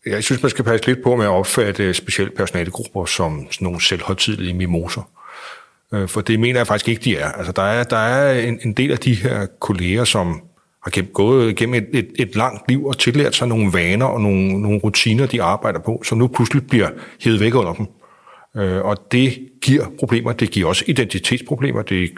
Jeg 0.06 0.24
synes, 0.24 0.42
man 0.42 0.50
skal 0.50 0.66
passe 0.66 0.86
lidt 0.86 1.04
på 1.04 1.16
med 1.16 1.26
at 1.26 1.32
opfatte 1.32 1.94
specielt 1.94 2.36
personalegrupper 2.36 3.06
som 3.06 3.48
sådan 3.52 3.66
nogle 3.66 3.82
selvhøjtidlige 3.82 4.54
mimoser. 4.54 5.12
Øh, 5.94 6.08
for 6.08 6.22
det 6.22 6.40
mener 6.40 6.60
jeg 6.60 6.68
faktisk 6.68 6.90
ikke, 6.90 7.04
de 7.04 7.18
er. 7.18 7.32
Altså, 7.32 7.52
der 7.52 7.62
er, 7.62 7.84
der 7.84 7.98
er 7.98 8.40
en, 8.48 8.60
en 8.64 8.74
del 8.74 8.92
af 8.92 8.98
de 8.98 9.14
her 9.14 9.46
kolleger, 9.60 10.04
som 10.04 10.42
har 10.84 11.02
gået 11.14 11.56
gennem 11.56 11.76
et, 11.76 11.88
et, 11.94 12.08
et 12.20 12.36
langt 12.36 12.70
liv 12.70 12.86
og 12.86 12.98
tillært 12.98 13.36
sig 13.36 13.48
nogle 13.48 13.74
vaner 13.74 14.06
og 14.06 14.22
nogle, 14.22 14.62
nogle 14.62 14.80
rutiner, 14.80 15.26
de 15.26 15.42
arbejder 15.42 15.80
på, 15.80 16.02
som 16.06 16.18
nu 16.18 16.28
pludselig 16.28 16.68
bliver 16.68 16.90
hævet 17.22 17.40
væk 17.40 17.56
under 17.56 17.74
dem. 17.74 17.88
Øh, 18.58 18.86
og 18.86 18.98
det 19.12 19.40
giver 19.62 19.86
problemer. 20.00 20.34
Det 20.34 20.52
giver 20.52 20.68
også 20.68 20.84
identitetsproblemer. 20.88 21.82
Det, 21.82 22.12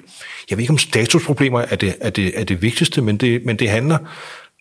jeg 0.49 0.57
ved 0.57 0.61
ikke, 0.61 0.71
om 0.71 0.77
statusproblemer 0.77 1.59
er 1.59 1.75
det, 1.75 1.95
er 2.01 2.09
det, 2.09 2.39
er 2.39 2.43
det 2.43 2.61
vigtigste, 2.61 3.01
men 3.01 3.17
det, 3.17 3.45
men 3.45 3.59
det 3.59 3.69
handler 3.69 3.97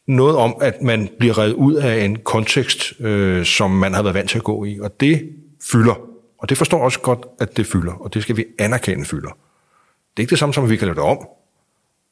noget 0.08 0.36
om, 0.36 0.54
at 0.60 0.82
man 0.82 1.08
bliver 1.18 1.38
reddet 1.38 1.54
ud 1.54 1.74
af 1.74 2.04
en 2.04 2.16
kontekst, 2.16 3.00
øh, 3.00 3.44
som 3.44 3.70
man 3.70 3.94
har 3.94 4.02
været 4.02 4.14
vant 4.14 4.30
til 4.30 4.38
at 4.38 4.44
gå 4.44 4.64
i. 4.64 4.78
Og 4.80 5.00
det 5.00 5.28
fylder. 5.72 6.09
Og 6.40 6.48
det 6.48 6.58
forstår 6.58 6.84
også 6.84 7.00
godt, 7.00 7.26
at 7.40 7.56
det 7.56 7.66
fylder. 7.66 7.92
Og 7.92 8.14
det 8.14 8.22
skal 8.22 8.36
vi 8.36 8.44
anerkende 8.58 9.04
fylder. 9.04 9.28
Det 9.30 10.16
er 10.16 10.20
ikke 10.20 10.30
det 10.30 10.38
samme 10.38 10.54
som, 10.54 10.64
at 10.64 10.70
vi 10.70 10.76
kan 10.76 10.86
lave 10.86 10.94
det 10.94 11.02
om. 11.02 11.18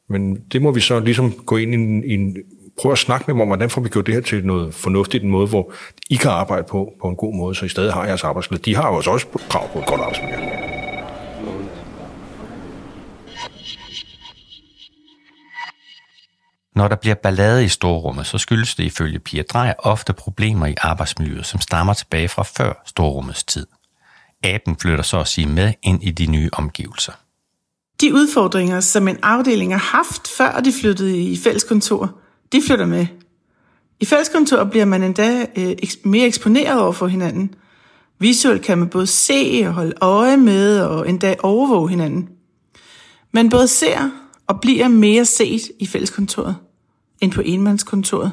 Men 0.08 0.36
det 0.52 0.62
må 0.62 0.70
vi 0.70 0.80
så 0.80 1.00
ligesom 1.00 1.32
gå 1.32 1.56
ind 1.56 1.72
i 1.72 1.74
en, 1.74 2.04
i 2.04 2.14
en 2.14 2.36
prøve 2.80 2.92
at 2.92 2.98
snakke 2.98 3.24
med 3.26 3.34
dem 3.34 3.40
om, 3.40 3.48
hvordan 3.48 3.70
får 3.70 3.80
vi 3.80 3.88
gjort 3.88 4.06
det 4.06 4.14
her 4.14 4.20
til 4.20 4.46
noget 4.46 4.74
fornuftigt, 4.74 5.24
en 5.24 5.30
måde, 5.30 5.46
hvor 5.46 5.72
I 6.10 6.16
kan 6.16 6.30
arbejde 6.30 6.64
på, 6.70 6.92
på 7.00 7.08
en 7.08 7.16
god 7.16 7.34
måde, 7.34 7.54
så 7.54 7.64
I 7.64 7.68
stadig 7.68 7.92
har 7.92 8.04
jeres 8.04 8.24
arbejdsmiljø. 8.24 8.62
De 8.64 8.74
har 8.74 8.88
jo 8.88 8.94
også 8.94 9.26
krav 9.50 9.72
på 9.72 9.78
et 9.78 9.86
godt 9.86 10.00
arbejdsmiljø. 10.00 10.36
Når 16.74 16.88
der 16.88 16.96
bliver 16.96 17.14
ballade 17.14 17.64
i 17.64 17.68
storrummet, 17.68 18.26
så 18.26 18.38
skyldes 18.38 18.74
det 18.74 18.84
ifølge 18.84 19.18
Pia 19.18 19.42
Drejer 19.42 19.74
ofte 19.78 20.12
problemer 20.12 20.66
i 20.66 20.74
arbejdsmiljøet, 20.80 21.46
som 21.46 21.60
stammer 21.60 21.94
tilbage 21.94 22.28
fra 22.28 22.42
før 22.42 22.82
storrummets 22.86 23.44
tid. 23.44 23.66
Aben 24.44 24.76
flytter 24.76 25.04
så 25.04 25.20
at 25.20 25.28
sige 25.28 25.46
med 25.46 25.72
ind 25.82 26.02
i 26.02 26.10
de 26.10 26.26
nye 26.26 26.48
omgivelser. 26.52 27.12
De 28.00 28.14
udfordringer, 28.14 28.80
som 28.80 29.08
en 29.08 29.18
afdeling 29.22 29.72
har 29.72 29.96
haft, 29.96 30.28
før 30.28 30.60
de 30.60 30.72
flyttede 30.72 31.22
i 31.22 31.36
fælleskontor, 31.36 32.18
de 32.52 32.62
flytter 32.66 32.86
med. 32.86 33.06
I 34.00 34.04
fælleskontor 34.04 34.64
bliver 34.64 34.84
man 34.84 35.02
endda 35.02 35.46
øh, 35.56 35.76
mere 36.04 36.26
eksponeret 36.26 36.80
over 36.80 36.92
for 36.92 37.06
hinanden. 37.06 37.54
Visuelt 38.18 38.62
kan 38.62 38.78
man 38.78 38.88
både 38.88 39.06
se 39.06 39.64
og 39.66 39.72
holde 39.72 39.94
øje 40.00 40.36
med 40.36 40.80
og 40.80 41.08
endda 41.08 41.36
overvåge 41.42 41.90
hinanden. 41.90 42.28
Man 43.32 43.50
både 43.50 43.68
ser 43.68 44.10
og 44.46 44.60
bliver 44.60 44.88
mere 44.88 45.24
set 45.24 45.70
i 45.78 45.86
fælleskontoret 45.86 46.56
end 47.20 47.32
på 47.32 47.40
enmandskontoret. 47.44 48.32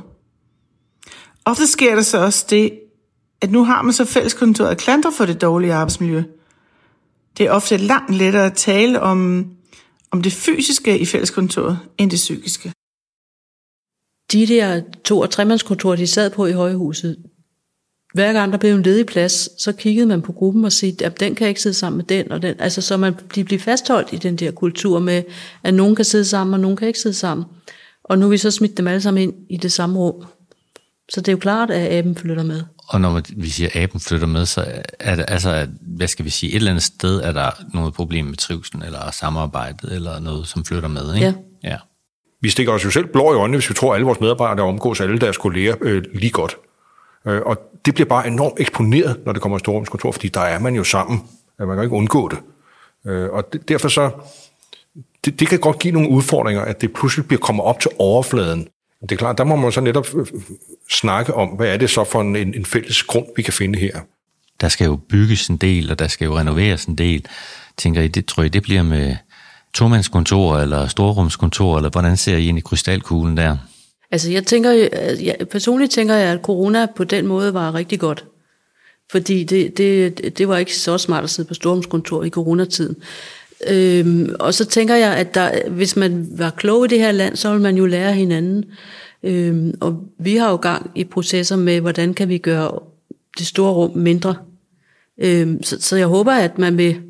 Ofte 1.45 1.67
sker 1.67 1.95
der 1.95 2.01
så 2.01 2.17
også 2.17 2.45
det, 2.49 2.79
at 3.41 3.51
nu 3.51 3.63
har 3.63 3.81
man 3.81 3.93
så 3.93 4.05
fælleskontoret 4.05 4.69
at 4.69 4.77
klandre 4.77 5.11
for 5.11 5.25
det 5.25 5.41
dårlige 5.41 5.73
arbejdsmiljø. 5.73 6.23
Det 7.37 7.45
er 7.45 7.51
ofte 7.51 7.77
langt 7.77 8.15
lettere 8.15 8.45
at 8.45 8.53
tale 8.53 9.01
om, 9.01 9.47
om 10.11 10.21
det 10.21 10.33
fysiske 10.33 10.99
i 10.99 11.05
fælleskontoret 11.05 11.79
end 11.97 12.11
det 12.11 12.17
psykiske 12.17 12.73
de 14.31 14.47
der 14.47 14.81
to- 15.03 15.19
og 15.19 15.29
tremandskontorer, 15.29 15.95
de 15.95 16.07
sad 16.07 16.29
på 16.29 16.45
i 16.45 16.51
højhuset, 16.51 17.17
hver 18.13 18.33
gang 18.33 18.51
der 18.51 18.57
blev 18.57 18.75
en 18.75 18.83
ledig 18.83 19.05
plads, 19.05 19.61
så 19.61 19.73
kiggede 19.73 20.07
man 20.07 20.21
på 20.21 20.31
gruppen 20.31 20.65
og 20.65 20.71
sagde, 20.71 21.05
at 21.05 21.19
den 21.19 21.35
kan 21.35 21.47
ikke 21.47 21.61
sidde 21.61 21.75
sammen 21.75 21.97
med 21.97 22.05
den 22.05 22.31
og 22.31 22.41
den. 22.41 22.55
Altså 22.59 22.81
så 22.81 22.97
man 22.97 23.13
de 23.35 23.43
bliver 23.43 23.59
fastholdt 23.59 24.13
i 24.13 24.17
den 24.17 24.35
der 24.35 24.51
kultur 24.51 24.99
med, 24.99 25.23
at 25.63 25.73
nogen 25.73 25.95
kan 25.95 26.05
sidde 26.05 26.25
sammen, 26.25 26.53
og 26.53 26.59
nogen 26.59 26.77
kan 26.77 26.87
ikke 26.87 26.99
sidde 26.99 27.15
sammen. 27.15 27.45
Og 28.03 28.19
nu 28.19 28.25
er 28.25 28.29
vi 28.29 28.37
så 28.37 28.51
smidt 28.51 28.77
dem 28.77 28.87
alle 28.87 29.01
sammen 29.01 29.23
ind 29.23 29.33
i 29.49 29.57
det 29.57 29.71
samme 29.71 29.99
rum. 29.99 30.25
Så 31.09 31.21
det 31.21 31.27
er 31.27 31.31
jo 31.31 31.37
klart, 31.37 31.71
at 31.71 31.97
aben 31.97 32.15
flytter 32.15 32.43
med. 32.43 32.61
Og 32.87 33.01
når 33.01 33.21
vi 33.35 33.49
siger, 33.49 33.69
at 33.73 33.75
aben 33.75 33.99
flytter 33.99 34.27
med, 34.27 34.45
så 34.45 34.65
er 34.99 35.15
det 35.15 35.25
altså, 35.27 35.67
hvad 35.81 36.07
skal 36.07 36.25
vi 36.25 36.29
sige, 36.29 36.49
et 36.51 36.55
eller 36.55 36.71
andet 36.71 36.83
sted 36.83 37.21
er 37.21 37.31
der 37.31 37.51
noget 37.73 37.93
problem 37.93 38.25
med 38.25 38.37
trivselen, 38.37 38.83
eller 38.83 39.11
samarbejdet, 39.11 39.91
eller 39.91 40.19
noget, 40.19 40.47
som 40.47 40.65
flytter 40.65 40.89
med, 40.89 41.15
ikke? 41.15 41.33
Ja. 41.63 41.69
ja. 41.69 41.77
Vi 42.41 42.49
stikker 42.49 42.73
os 42.73 42.85
jo 42.85 42.89
selv 42.89 43.05
blå 43.05 43.33
i 43.33 43.35
øjnene, 43.35 43.57
hvis 43.57 43.69
vi 43.69 43.73
tror, 43.73 43.91
at 43.91 43.95
alle 43.95 44.05
vores 44.05 44.19
medarbejdere 44.19 44.65
omgås 44.65 45.01
alle 45.01 45.19
deres 45.19 45.37
kolleger 45.37 45.75
øh, 45.81 46.03
lige 46.13 46.31
godt. 46.31 46.57
Øh, 47.27 47.41
og 47.45 47.57
det 47.85 47.93
bliver 47.93 48.07
bare 48.07 48.27
enormt 48.27 48.59
eksponeret, 48.59 49.19
når 49.25 49.33
det 49.33 49.41
kommer 49.41 49.57
i 49.57 49.59
storrumskontor, 49.59 50.11
fordi 50.11 50.27
der 50.27 50.41
er 50.41 50.59
man 50.59 50.75
jo 50.75 50.83
sammen. 50.83 51.23
Man 51.59 51.67
kan 51.67 51.83
ikke 51.83 51.95
undgå 51.95 52.29
det. 52.29 52.37
Øh, 53.05 53.29
og 53.29 53.53
det, 53.53 53.69
derfor 53.69 53.87
så, 53.87 54.11
det, 55.25 55.39
det 55.39 55.47
kan 55.47 55.59
godt 55.59 55.79
give 55.79 55.93
nogle 55.93 56.09
udfordringer, 56.09 56.61
at 56.61 56.81
det 56.81 56.93
pludselig 56.93 57.27
bliver 57.27 57.39
kommer 57.39 57.63
op 57.63 57.79
til 57.79 57.91
overfladen. 57.99 58.67
Det 59.09 59.11
er 59.11 59.17
klart, 59.17 59.37
der 59.37 59.43
må 59.43 59.55
man 59.55 59.71
så 59.71 59.81
netop 59.81 60.07
øh, 60.15 60.25
snakke 60.89 61.33
om, 61.33 61.49
hvad 61.49 61.67
er 61.67 61.77
det 61.77 61.89
så 61.89 62.03
for 62.03 62.21
en, 62.21 62.35
en 62.35 62.65
fælles 62.65 63.03
grund, 63.03 63.25
vi 63.35 63.41
kan 63.41 63.53
finde 63.53 63.79
her. 63.79 63.99
Der 64.61 64.69
skal 64.69 64.85
jo 64.85 64.95
bygges 65.09 65.47
en 65.47 65.57
del, 65.57 65.91
og 65.91 65.99
der 65.99 66.07
skal 66.07 66.25
jo 66.25 66.37
renoveres 66.37 66.85
en 66.85 66.95
del. 66.95 67.25
Tænker 67.77 68.01
I, 68.01 68.07
det 68.07 68.25
tror 68.25 68.43
I, 68.43 68.49
det 68.49 68.63
bliver 68.63 68.83
med 68.83 69.15
tomandskontor 69.73 70.57
eller 70.57 70.87
storrumskontor, 70.87 71.77
eller 71.77 71.89
hvordan 71.89 72.17
ser 72.17 72.37
I 72.37 72.47
ind 72.47 72.57
i 72.57 72.61
krystalkuglen 72.61 73.37
der? 73.37 73.57
Altså 74.11 74.31
jeg 74.31 74.45
tænker, 74.45 74.71
jeg, 74.71 75.35
personligt 75.51 75.91
tænker 75.91 76.15
jeg, 76.15 76.33
at 76.33 76.41
corona 76.41 76.87
på 76.95 77.03
den 77.03 77.27
måde 77.27 77.53
var 77.53 77.73
rigtig 77.73 77.99
godt. 77.99 78.25
Fordi 79.11 79.43
det, 79.43 79.77
det, 79.77 80.37
det 80.37 80.47
var 80.47 80.57
ikke 80.57 80.75
så 80.75 80.97
smart 80.97 81.23
at 81.23 81.29
sidde 81.29 81.47
på 81.47 81.53
storrumskontor 81.53 82.23
i 82.23 82.29
coronatiden. 82.29 82.95
Øhm, 83.67 84.35
og 84.39 84.53
så 84.53 84.65
tænker 84.65 84.95
jeg, 84.95 85.17
at 85.17 85.35
der, 85.35 85.69
hvis 85.69 85.95
man 85.95 86.27
var 86.37 86.49
klog 86.49 86.85
i 86.85 86.87
det 86.87 86.99
her 86.99 87.11
land, 87.11 87.35
så 87.35 87.49
ville 87.49 87.63
man 87.63 87.77
jo 87.77 87.85
lære 87.85 88.13
hinanden. 88.13 88.65
Øhm, 89.23 89.73
og 89.81 90.03
vi 90.19 90.35
har 90.35 90.49
jo 90.49 90.55
gang 90.55 90.91
i 90.95 91.03
processer 91.03 91.55
med, 91.55 91.81
hvordan 91.81 92.13
kan 92.13 92.29
vi 92.29 92.37
gøre 92.37 92.79
det 93.37 93.47
store 93.47 93.71
rum 93.73 93.97
mindre. 93.97 94.35
Øhm, 95.17 95.63
så, 95.63 95.81
så 95.81 95.95
jeg 95.95 96.07
håber, 96.07 96.31
at 96.31 96.57
man 96.57 96.77
vil 96.77 97.01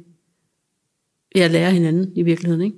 ja, 1.36 1.48
lære 1.48 1.72
hinanden 1.72 2.12
i 2.16 2.22
virkeligheden. 2.22 2.62
Ikke? 2.62 2.78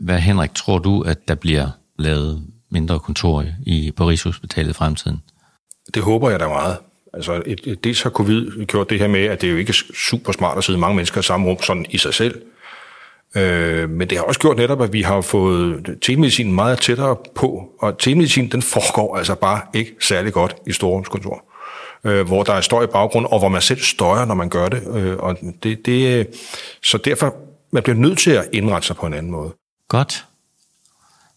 Hvad, 0.00 0.18
Henrik, 0.18 0.54
tror 0.54 0.78
du, 0.78 1.00
at 1.00 1.28
der 1.28 1.34
bliver 1.34 1.68
lavet 1.98 2.42
mindre 2.70 3.00
kontor 3.00 3.44
i, 3.66 3.92
på 3.96 4.08
Rigshospitalet 4.08 4.70
i 4.70 4.72
fremtiden? 4.72 5.18
Det 5.94 6.02
håber 6.02 6.30
jeg 6.30 6.40
da 6.40 6.48
meget. 6.48 6.76
Altså, 7.14 7.42
et, 7.46 7.60
et, 7.64 7.84
dels 7.84 8.02
har 8.02 8.10
covid 8.10 8.66
gjort 8.66 8.90
det 8.90 8.98
her 8.98 9.08
med, 9.08 9.24
at 9.24 9.40
det 9.40 9.46
er 9.46 9.50
jo 9.50 9.58
ikke 9.58 9.72
super 9.94 10.32
smart 10.32 10.58
at 10.58 10.64
sidde 10.64 10.78
mange 10.78 10.96
mennesker 10.96 11.20
i 11.20 11.22
samme 11.22 11.46
rum 11.46 11.62
sådan 11.62 11.86
i 11.90 11.98
sig 11.98 12.14
selv. 12.14 12.42
Øh, 13.36 13.90
men 13.90 14.10
det 14.10 14.18
har 14.18 14.24
også 14.24 14.40
gjort 14.40 14.56
netop, 14.56 14.82
at 14.82 14.92
vi 14.92 15.02
har 15.02 15.20
fået 15.20 15.98
telemedicin 16.02 16.52
meget 16.52 16.80
tættere 16.80 17.16
på, 17.34 17.68
og 17.80 17.98
telemedicin 17.98 18.50
den 18.50 18.62
foregår 18.62 19.16
altså 19.16 19.34
bare 19.34 19.60
ikke 19.74 19.94
særlig 20.00 20.32
godt 20.32 20.56
i 20.66 20.72
storrumskontor 20.72 21.44
øh, 22.04 22.26
hvor 22.26 22.42
der 22.42 22.52
er 22.52 22.60
støj 22.60 22.84
i 22.84 22.86
baggrund, 22.86 23.26
og 23.26 23.38
hvor 23.38 23.48
man 23.48 23.62
selv 23.62 23.80
støjer, 23.80 24.24
når 24.24 24.34
man 24.34 24.48
gør 24.48 24.68
det. 24.68 24.82
Øh, 24.96 25.16
og 25.16 25.36
det, 25.62 25.86
det 25.86 26.26
så 26.82 26.98
derfor, 26.98 27.34
man 27.70 27.82
bliver 27.82 27.96
nødt 27.96 28.18
til 28.18 28.30
at 28.30 28.48
indrette 28.52 28.86
sig 28.86 28.96
på 28.96 29.06
en 29.06 29.14
anden 29.14 29.32
måde. 29.32 29.52
Godt. 29.88 30.24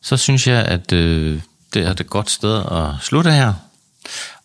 Så 0.01 0.17
synes 0.17 0.47
jeg, 0.47 0.65
at 0.65 0.93
øh, 0.93 1.41
det 1.73 1.85
er 1.85 1.91
et 1.91 2.09
godt 2.09 2.29
sted 2.29 2.57
at 2.57 2.87
slutte 3.01 3.31
her. 3.31 3.53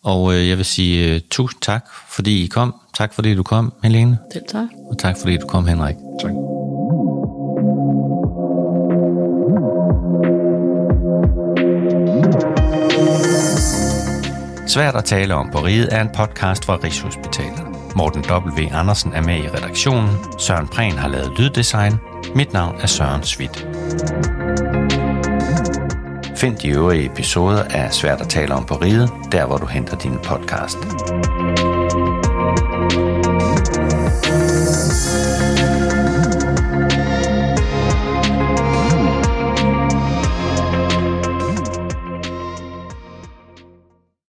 Og 0.03 0.33
øh, 0.33 0.49
jeg 0.49 0.57
vil 0.57 0.65
sige 0.65 1.15
uh, 1.15 1.21
tusind 1.29 1.61
tak, 1.61 1.85
fordi 2.09 2.43
I 2.43 2.47
kom. 2.47 2.75
Tak 2.97 3.13
fordi 3.13 3.35
du 3.35 3.43
kom, 3.43 3.73
Helene. 3.83 4.17
Selv 4.33 4.43
tak. 4.47 4.67
Og 4.91 4.99
tak 4.99 5.17
fordi 5.19 5.37
du 5.37 5.47
kom, 5.47 5.67
Henrik. 5.67 5.95
Tak. 6.21 6.31
Svært 14.67 14.95
at 14.95 15.05
tale 15.05 15.35
om 15.35 15.49
på 15.51 15.59
riget 15.59 15.93
er 15.93 16.01
en 16.01 16.09
podcast 16.15 16.65
fra 16.65 16.79
Rigshospitalet. 16.83 17.69
Morten 17.95 18.23
W. 18.31 18.67
Andersen 18.71 19.13
er 19.13 19.21
med 19.21 19.37
i 19.37 19.47
redaktionen. 19.47 20.17
Søren 20.37 20.67
Prehn 20.67 20.97
har 20.97 21.07
lavet 21.07 21.39
lyddesign. 21.39 21.93
Mit 22.35 22.53
navn 22.53 22.75
er 22.81 22.87
Søren 22.87 23.23
Svit. 23.23 23.67
Find 26.39 26.57
de 26.57 26.69
øvrige 26.69 27.05
episoder 27.05 27.63
af 27.63 27.93
Svært 27.93 28.21
at 28.21 28.29
tale 28.29 28.53
om 28.53 28.65
på 28.65 28.75
riget, 28.75 29.11
der 29.31 29.45
hvor 29.45 29.57
du 29.57 29.65
henter 29.65 29.97
dine 29.97 30.17
podcast. 30.23 30.77